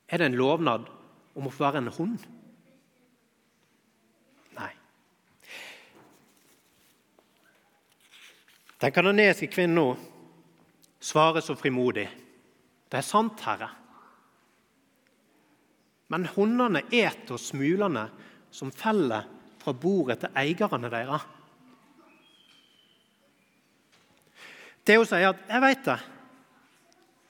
er 0.09 0.19
det 0.19 0.27
en 0.27 0.39
lovnad 0.39 0.87
om 1.35 1.49
å 1.49 1.51
få 1.51 1.65
være 1.67 1.83
en 1.83 1.93
hund? 1.99 2.23
Nei. 4.59 4.71
Den 8.79 8.95
kanoniske 8.95 9.51
kvinnen 9.51 9.99
svarer 11.01 11.43
så 11.43 11.59
frimodig. 11.59 12.07
Det 12.89 13.01
er 13.01 13.05
sant, 13.05 13.41
Herre. 13.45 13.69
Men 16.09 16.29
hundene 16.33 16.87
eter 16.89 17.37
smulene 17.41 18.07
som 18.51 18.73
feller 18.73 19.27
fra 19.61 19.75
bordet 19.77 20.23
til 20.23 20.39
eierne 20.41 20.89
deres. 20.93 21.27
Hun 24.89 25.05
sier, 25.05 25.29
at 25.29 25.37
'jeg 25.49 25.61
veit 25.61 25.85
det. 25.85 25.99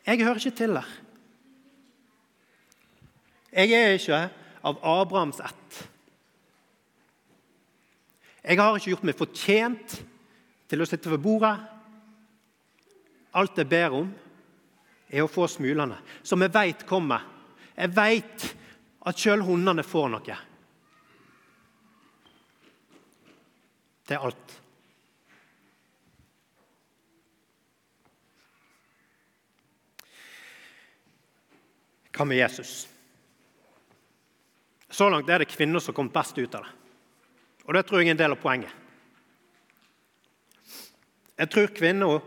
Jeg 0.06 0.24
hører 0.24 0.38
ikke 0.38 0.56
til 0.56 0.74
der'. 0.74 0.92
Jeg 3.52 3.72
er 3.72 3.92
ikke 3.96 4.30
av 4.62 4.78
Abrahams 4.82 5.40
ett. 5.40 5.88
Jeg 8.44 8.58
har 8.60 8.76
ikke 8.76 8.90
gjort 8.90 9.04
meg 9.04 9.18
fortjent 9.18 10.04
til 10.68 10.80
å 10.80 10.86
sitte 10.86 11.10
ved 11.10 11.18
bordet. 11.18 11.58
Alt 13.34 13.58
jeg 13.58 13.68
ber 13.68 13.90
om, 13.90 14.14
er 15.08 15.24
å 15.24 15.30
få 15.30 15.46
smulene, 15.48 15.98
som 16.22 16.42
jeg 16.44 16.52
veit 16.54 16.84
kommer. 16.88 17.24
Jeg 17.76 17.94
veit 17.96 18.46
at 19.08 19.18
sjøl 19.18 19.44
hundene 19.46 19.84
får 19.86 20.08
noe. 20.12 20.38
Det 24.08 24.16
er 24.16 24.24
alt. 24.24 24.54
Hva 32.18 32.26
med 32.26 32.40
Jesus? 32.40 32.88
Så 34.90 35.06
langt 35.12 35.28
er 35.30 35.38
det 35.38 35.52
kvinner 35.52 35.78
som 35.78 35.94
kom 35.94 36.08
best 36.10 36.38
ut 36.40 36.54
av 36.58 36.64
det. 36.64 36.74
Og 37.68 37.76
det 37.76 37.84
tror 37.86 38.00
jeg 38.00 38.08
er 38.08 38.16
en 38.16 38.20
del 38.22 38.34
av 38.34 38.40
poenget. 38.40 38.72
Jeg 41.38 41.50
tror, 41.52 41.68
kvinner, 41.70 42.22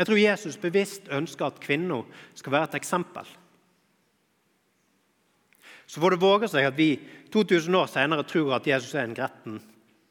jeg 0.00 0.06
tror 0.08 0.16
Jesus 0.16 0.56
bevisst 0.56 1.10
ønsker 1.12 1.50
at 1.50 1.60
kvinner 1.60 2.06
skal 2.34 2.52
være 2.52 2.70
et 2.70 2.74
eksempel. 2.78 3.26
så 5.86 6.00
får 6.00 6.10
det 6.10 6.22
våge 6.22 6.48
seg 6.48 6.64
at 6.64 6.76
vi 6.78 6.94
2000 7.34 7.74
år 7.76 7.88
senere 7.90 8.24
tror 8.24 8.54
at 8.56 8.66
Jesus 8.66 8.94
er 8.94 9.04
en 9.04 9.14
gretten 9.14 9.58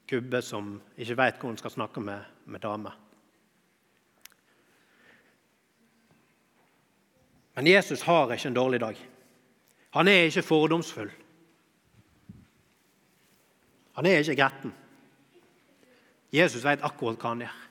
gubbe 0.10 0.42
som 0.46 0.76
ikke 0.98 1.16
vet 1.18 1.40
hvor 1.40 1.50
hun 1.50 1.58
skal 1.58 1.72
snakke 1.72 2.02
med, 2.04 2.20
med 2.46 2.60
damer. 2.60 2.98
Men 7.56 7.68
Jesus 7.68 8.02
har 8.02 8.32
ikke 8.32 8.48
en 8.48 8.60
dårlig 8.60 8.80
dag. 8.80 9.00
Han 9.98 10.08
er 10.08 10.28
ikke 10.28 10.46
fordomsfull. 10.46 11.10
Han 13.96 14.06
er 14.06 14.22
ikke 14.22 14.36
gretten. 14.36 14.76
Jesus 16.34 16.64
vet 16.64 16.86
akkurat 16.86 17.18
hva 17.18 17.34
han 17.34 17.48
gjør. 17.48 17.69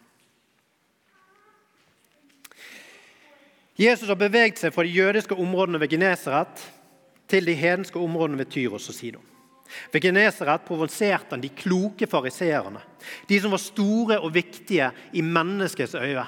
Jesus 3.78 4.08
har 4.10 4.18
beveget 4.18 4.58
seg 4.58 4.74
fra 4.74 4.82
de 4.82 4.90
jødiske 4.90 5.36
områdene 5.38 5.78
ved 5.78 5.92
Genesaret 5.92 6.62
til 7.30 7.46
de 7.46 7.54
hedenske 7.54 7.98
områdene 8.00 8.40
ved 8.40 8.50
Tyros 8.50 8.88
og 8.90 8.96
Sidon. 8.96 9.24
Ved 9.92 10.02
Genesaret 10.02 10.64
provoserte 10.66 11.36
han 11.36 11.42
de 11.44 11.52
kloke 11.52 12.08
fariseerne, 12.10 12.80
de 13.28 13.40
som 13.40 13.52
var 13.52 13.62
store 13.62 14.18
og 14.18 14.34
viktige 14.34 14.90
i 15.12 15.22
menneskets 15.22 15.94
øye. 15.94 16.24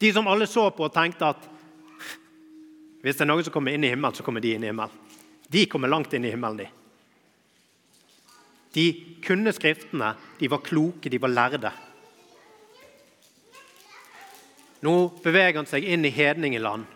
De 0.00 0.12
som 0.12 0.28
alle 0.28 0.46
så 0.46 0.68
på 0.70 0.86
og 0.86 0.94
tenkte 0.94 1.32
at 1.32 1.48
hvis 3.02 3.18
det 3.18 3.24
er 3.24 3.32
noen 3.32 3.42
som 3.42 3.54
kommer 3.54 3.74
inn 3.74 3.82
i 3.82 3.90
himmelen, 3.90 4.14
så 4.14 4.22
kommer 4.22 4.42
de 4.42 4.52
inn 4.54 4.62
i 4.62 4.70
himmelen. 4.70 5.00
De 5.50 5.66
kommer 5.66 5.90
langt 5.90 6.12
inn 6.14 6.24
i 6.24 6.30
himmelen, 6.30 6.60
de. 6.62 6.68
De 8.72 8.84
kunne 9.26 9.52
Skriftene, 9.52 10.12
de 10.38 10.50
var 10.50 10.62
kloke, 10.62 11.10
de 11.10 11.18
var 11.20 11.32
lærde. 11.32 11.72
Nå 14.82 14.94
beveger 15.22 15.60
han 15.60 15.68
seg 15.70 15.86
inn 15.86 16.04
i 16.04 16.10
hedningeland. 16.14 16.86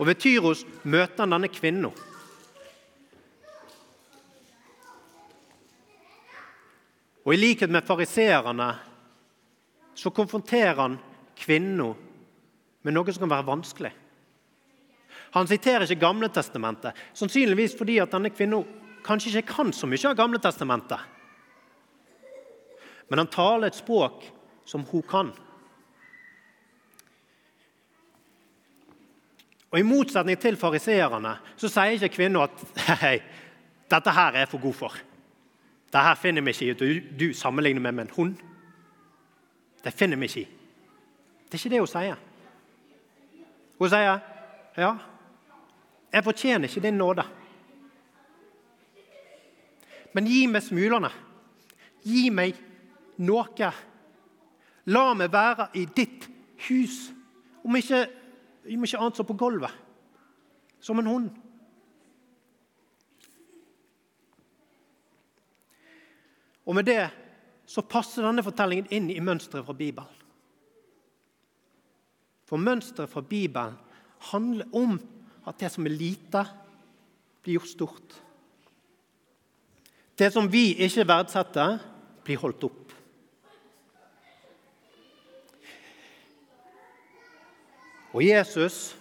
Og 0.00 0.08
Ved 0.08 0.18
Tyros 0.18 0.64
møter 0.82 1.22
han 1.22 1.34
denne 1.36 1.50
kvinnen. 1.52 1.92
Og 7.22 7.34
I 7.34 7.38
likhet 7.38 7.70
med 7.70 7.86
fariseerne 7.86 8.72
så 9.94 10.10
konfronterer 10.10 10.80
han 10.80 10.96
kvinnen 11.38 11.94
med 12.82 12.96
noe 12.96 13.12
som 13.14 13.22
kan 13.22 13.30
være 13.30 13.46
vanskelig. 13.46 13.92
Han 15.32 15.48
siterer 15.48 15.86
ikke 15.86 16.02
Gamle 16.02 16.28
Testamentet, 16.28 16.96
sannsynligvis 17.16 17.76
fordi 17.78 18.00
at 18.02 18.12
denne 18.12 18.32
kvinnen 18.34 18.66
kanskje 19.06 19.38
ikke 19.38 19.54
kan 19.54 19.70
så 19.72 19.86
mye 19.88 20.10
av 20.10 20.18
Gamle 20.18 20.40
Testamentet. 20.42 20.98
Men 23.08 23.22
han 23.22 23.30
taler 23.30 23.70
et 23.70 23.78
språk 23.78 24.26
som 24.68 24.84
hun 24.90 25.06
kan. 25.06 25.32
Og 29.72 29.78
I 29.80 29.86
motsetning 29.88 30.36
til 30.40 30.58
fariseerne 30.60 31.38
så 31.56 31.70
sier 31.72 31.96
ikke 31.96 32.18
kvinnen 32.18 32.42
at 32.44 32.64
hei, 33.00 33.16
dette 33.88 34.12
her 34.12 34.34
er 34.34 34.44
jeg 34.44 34.50
for 34.52 34.60
god 34.60 34.76
for. 34.76 34.98
Dette 35.92 36.16
finner 36.20 36.44
vi 36.44 36.52
ikke 36.52 36.68
i. 36.68 36.74
Du, 36.76 37.14
du 37.16 37.26
sammenligner 37.36 37.80
meg 37.80 37.96
med 37.96 38.06
en 38.06 38.16
hund. 38.16 38.34
Det 39.82 39.94
finner 39.96 40.20
vi 40.20 40.28
ikke 40.28 40.44
i. 40.44 40.50
Det 41.48 41.56
er 41.56 41.60
ikke 41.60 41.72
det 41.72 41.80
hun 41.80 41.90
sier. 41.90 42.20
Hun 43.80 43.90
sier 43.92 44.20
ja, 44.76 44.92
jeg 46.12 46.24
fortjener 46.24 46.68
ikke 46.68 46.84
din 46.84 47.00
nåde. 47.00 47.24
Men 50.12 50.28
gi 50.28 50.46
meg 50.48 50.64
smulene. 50.64 51.10
Gi 52.04 52.28
meg 52.32 52.56
noe. 53.24 53.72
La 54.92 55.04
meg 55.16 55.32
være 55.32 55.70
i 55.80 55.86
ditt 55.96 56.28
hus. 56.68 57.06
Om 57.64 57.76
ikke 57.80 58.06
vi 58.64 58.76
må 58.76 58.86
ikke 58.86 59.00
annet 59.02 59.18
som 59.18 59.26
på 59.26 59.36
gulvet. 59.38 59.72
Som 60.82 60.98
en 60.98 61.10
hund. 61.10 61.30
Og 66.66 66.76
med 66.78 66.86
det 66.86 67.02
så 67.66 67.82
passer 67.86 68.26
denne 68.26 68.44
fortellingen 68.44 68.90
inn 68.94 69.08
i 69.10 69.22
mønsteret 69.22 69.66
fra 69.66 69.74
Bibelen. 69.76 70.18
For 72.46 72.60
mønsteret 72.60 73.10
fra 73.10 73.22
Bibelen 73.24 73.78
handler 74.30 74.68
om 74.76 74.98
at 75.48 75.58
det 75.58 75.70
som 75.72 75.86
er 75.88 75.96
lite, 75.96 76.44
blir 77.42 77.56
gjort 77.56 77.72
stort. 77.72 78.18
Det 80.18 80.28
som 80.30 80.50
vi 80.52 80.74
ikke 80.84 81.06
verdsetter, 81.08 81.80
blir 82.22 82.38
holdt 82.38 82.66
opp. 82.68 82.92
Og 88.12 88.20
Jesus 88.24 88.92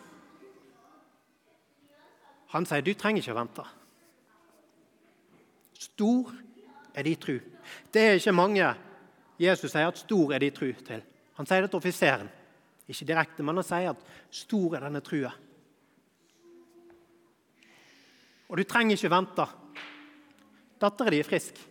han 2.52 2.68
sier 2.68 2.84
du 2.84 2.92
trenger 3.00 3.24
ikke 3.24 3.32
å 3.32 3.40
vente. 3.40 3.64
Stor 5.80 6.34
er 6.92 7.08
de 7.08 7.14
tru. 7.16 7.38
Det 7.92 8.02
er 8.04 8.20
ikke 8.20 8.36
mange 8.36 8.68
Jesus 9.42 9.72
sier 9.72 9.88
at 9.88 10.02
stor 10.02 10.36
er 10.36 10.44
de 10.44 10.52
tru 10.54 10.70
til. 10.86 11.02
Han 11.40 11.48
sier 11.48 11.64
det 11.64 11.72
til 11.72 11.80
offiseren. 11.80 12.28
Ikke 12.92 13.08
direkte, 13.08 13.46
men 13.46 13.58
han 13.58 13.66
sier 13.66 13.94
at 13.94 14.04
stor 14.36 14.76
er 14.76 14.84
denne 14.84 15.02
trua. 15.06 15.32
Og 18.52 18.60
du 18.60 18.66
trenger 18.68 19.00
ikke 19.00 19.14
vente. 19.14 19.48
Datteren 20.82 21.16
din 21.16 21.24
er 21.24 21.30
frisk. 21.30 21.62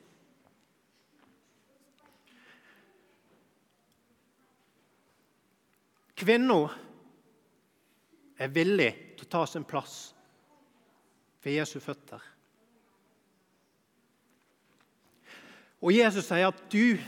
Kvinna 6.20 6.62
er 8.40 8.52
villig 8.52 8.90
til 9.18 9.26
å 9.26 9.32
ta 9.34 9.44
sin 9.48 9.66
plass 9.68 10.14
ved 11.44 11.58
Jesu 11.58 11.78
føtter. 11.82 12.22
Og 15.80 15.92
Jesus 15.96 16.28
sier 16.28 16.50
at 16.50 16.66
du 16.72 17.00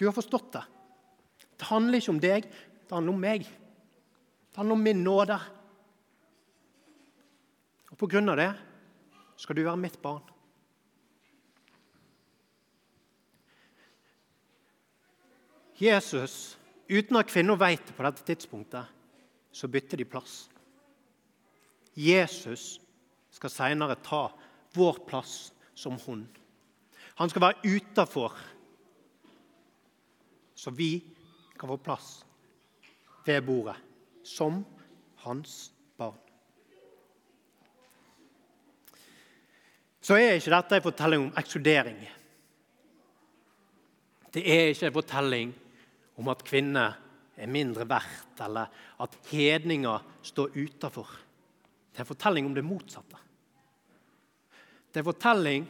Du 0.00 0.06
har 0.06 0.14
forstått 0.16 0.54
det. 0.54 0.62
Det 1.60 1.66
handler 1.68 2.00
ikke 2.00 2.12
om 2.14 2.20
deg, 2.22 2.46
det 2.88 2.94
handler 2.94 3.12
om 3.12 3.18
meg. 3.20 3.42
Det 3.44 4.56
handler 4.56 4.78
om 4.78 4.84
min 4.86 5.02
nåde. 5.04 5.36
Og 7.92 7.98
på 8.00 8.08
grunn 8.08 8.32
av 8.32 8.38
det 8.40 8.48
skal 9.36 9.58
du 9.58 9.60
være 9.66 9.76
mitt 9.76 9.98
barn. 10.00 10.24
Jesus 15.76 16.56
Uten 16.90 17.20
at 17.20 17.30
kvinner 17.30 17.54
vet 17.54 17.84
det 17.86 17.94
på 17.94 18.02
dette 18.02 18.24
tidspunktet, 18.26 18.86
så 19.52 19.68
bytter 19.70 20.00
de 20.00 20.06
plass. 20.10 20.48
Jesus 21.94 22.80
skal 23.30 23.52
senere 23.52 23.98
ta 24.02 24.24
vår 24.74 24.98
plass 25.06 25.52
som 25.74 25.98
hun. 26.06 26.24
Han 27.20 27.30
skal 27.30 27.44
være 27.44 27.76
utafor, 27.76 28.34
så 30.54 30.74
vi 30.74 30.98
kan 31.58 31.70
få 31.70 31.78
plass 31.78 32.10
ved 33.26 33.42
bordet 33.46 33.76
som 34.26 34.64
hans 35.22 35.70
barn. 35.98 36.18
Så 40.00 40.16
er 40.18 40.40
ikke 40.40 40.56
dette 40.56 40.80
en 40.80 40.88
fortelling 40.90 41.26
om 41.28 41.34
ekskludering. 41.38 41.98
Det 44.34 44.42
er 44.42 44.70
ikke 44.72 44.88
en 44.88 44.96
fortelling 44.96 45.58
om 46.20 46.28
at 46.28 46.44
kvinner 46.44 46.98
er 47.40 47.48
mindre 47.48 47.86
verdt, 47.88 48.40
eller 48.44 48.68
at 49.00 49.16
hedninger 49.30 50.04
står 50.22 50.52
utafor. 50.52 51.08
Det 51.90 52.02
er 52.02 52.08
fortelling 52.08 52.50
om 52.50 52.54
det 52.54 52.64
motsatte. 52.64 53.16
Det 54.92 55.00
er 55.00 55.06
fortelling 55.06 55.64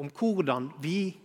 om 0.00 0.10
hvordan 0.12 0.68
vi 0.82 1.16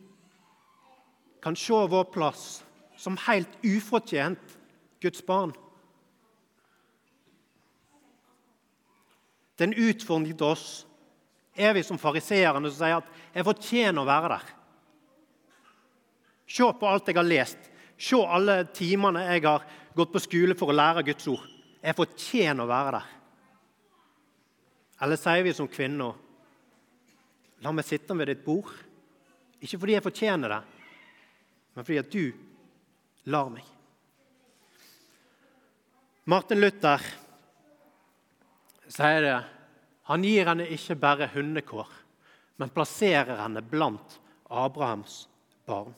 kan 1.44 1.58
se 1.60 1.76
vår 1.92 2.08
plass 2.14 2.64
som 2.98 3.20
helt 3.28 3.52
ufortjent 3.66 4.58
Guds 5.04 5.22
barn. 5.26 5.52
Det 9.56 9.68
en 9.68 9.78
utfordring 9.90 10.34
til 10.36 10.48
oss. 10.48 10.86
Er 11.56 11.76
vi 11.76 11.84
som 11.88 12.00
fariseerne 12.00 12.72
som 12.72 12.80
sier 12.80 12.98
at 12.98 13.08
'jeg 13.34 13.46
fortjener 13.46 14.02
å 14.02 14.06
være 14.06 14.30
der'? 14.30 14.54
Se 16.48 16.64
på 16.64 16.88
alt 16.88 17.08
jeg 17.08 17.16
har 17.16 17.24
lest. 17.24 17.58
Se 17.98 18.20
alle 18.20 18.66
timene 18.76 19.24
jeg 19.30 19.46
har 19.46 19.66
gått 19.96 20.12
på 20.14 20.22
skole 20.24 20.56
for 20.60 20.72
å 20.72 20.76
lære 20.76 21.06
Guds 21.08 21.28
ord. 21.32 21.46
Jeg 21.82 21.96
fortjener 21.96 22.66
å 22.66 22.70
være 22.70 22.98
der. 22.98 23.12
Eller 25.06 25.20
sier 25.20 25.44
vi 25.46 25.54
som 25.56 25.70
kvinner 25.72 26.22
La 27.64 27.72
meg 27.74 27.88
sitte 27.88 28.14
ved 28.14 28.28
ditt 28.30 28.44
bord. 28.46 28.70
Ikke 29.64 29.80
fordi 29.82 29.96
jeg 29.96 30.04
fortjener 30.06 30.52
det, 30.52 30.60
men 31.74 31.86
fordi 31.88 31.98
at 31.98 32.12
du 32.14 32.26
lar 33.32 33.48
meg. 33.50 33.64
Martin 36.30 36.62
Luther 36.62 37.02
sier 38.86 39.22
det. 39.26 39.40
Han 40.12 40.28
gir 40.28 40.46
henne 40.52 40.68
ikke 40.76 41.00
bare 41.02 41.32
hundekår, 41.34 41.90
men 42.62 42.74
plasserer 42.76 43.40
henne 43.40 43.64
blant 43.66 44.20
Abrahams 44.46 45.24
barn. 45.66 45.96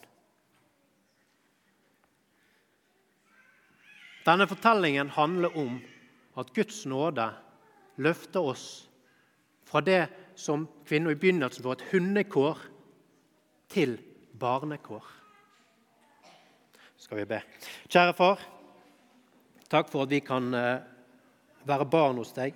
Denne 4.27 4.47
fortellingen 4.49 5.09
handler 5.15 5.53
om 5.55 5.77
at 6.37 6.49
Guds 6.55 6.81
nåde 6.85 7.29
løfter 8.03 8.49
oss 8.51 8.65
fra 9.67 9.79
det 9.81 10.07
som 10.35 10.65
kvinner 10.87 11.15
i 11.15 11.19
begynnelsen 11.19 11.63
var 11.63 11.77
et 11.77 11.87
hundekår, 11.91 12.59
til 13.67 13.97
barnekår. 14.39 15.03
Skal 16.97 17.19
vi 17.19 17.25
be. 17.27 17.41
Kjære 17.91 18.13
far, 18.15 18.43
takk 19.67 19.89
for 19.91 20.05
at 20.05 20.13
vi 20.13 20.21
kan 20.23 20.47
eh, 20.55 20.85
være 21.67 21.87
barn 21.91 22.21
hos 22.21 22.31
deg. 22.35 22.55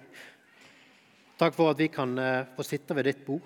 Takk 1.35 1.57
for 1.57 1.73
at 1.73 1.81
vi 1.83 1.89
kan 1.91 2.15
eh, 2.15 2.47
få 2.55 2.63
sitte 2.63 2.95
ved 2.95 3.09
ditt 3.09 3.25
bord. 3.27 3.43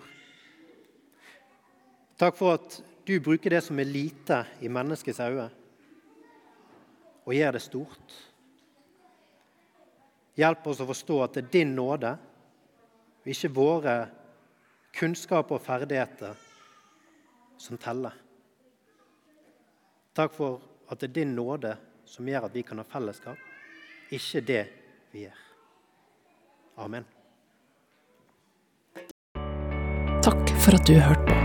Takk 2.21 2.38
for 2.38 2.59
at 2.59 2.77
du 3.05 3.17
bruker 3.19 3.57
det 3.57 3.63
som 3.65 3.81
er 3.81 3.89
lite 3.89 4.43
i 4.61 4.69
menneskets 4.69 5.19
øyne, 5.25 5.49
og 7.25 7.33
gjør 7.33 7.57
det 7.57 7.63
stort. 7.63 8.15
Hjelp 10.35 10.67
oss 10.67 10.81
å 10.83 10.89
forstå 10.89 11.21
at 11.23 11.38
det 11.38 11.45
er 11.45 11.51
din 11.53 11.73
nåde, 11.77 12.11
ikke 13.25 13.53
våre 13.55 13.95
kunnskaper 14.95 15.57
og 15.57 15.63
ferdigheter, 15.63 16.35
som 17.57 17.79
teller. 17.81 18.13
Takk 20.15 20.35
for 20.35 20.59
at 20.91 21.01
det 21.01 21.09
er 21.09 21.17
din 21.21 21.33
nåde 21.35 21.73
som 22.05 22.27
gjør 22.27 22.47
at 22.47 22.55
vi 22.55 22.63
kan 22.67 22.79
ha 22.79 22.85
fellesskap, 22.88 23.39
ikke 24.13 24.43
det 24.45 24.61
vi 25.11 25.25
gjør. 25.25 25.41
Amen. 26.85 27.07
Takk 30.25 30.55
for 30.59 30.77
at 30.77 30.88
du 30.88 30.95
hørte 30.99 31.25
på. 31.31 31.44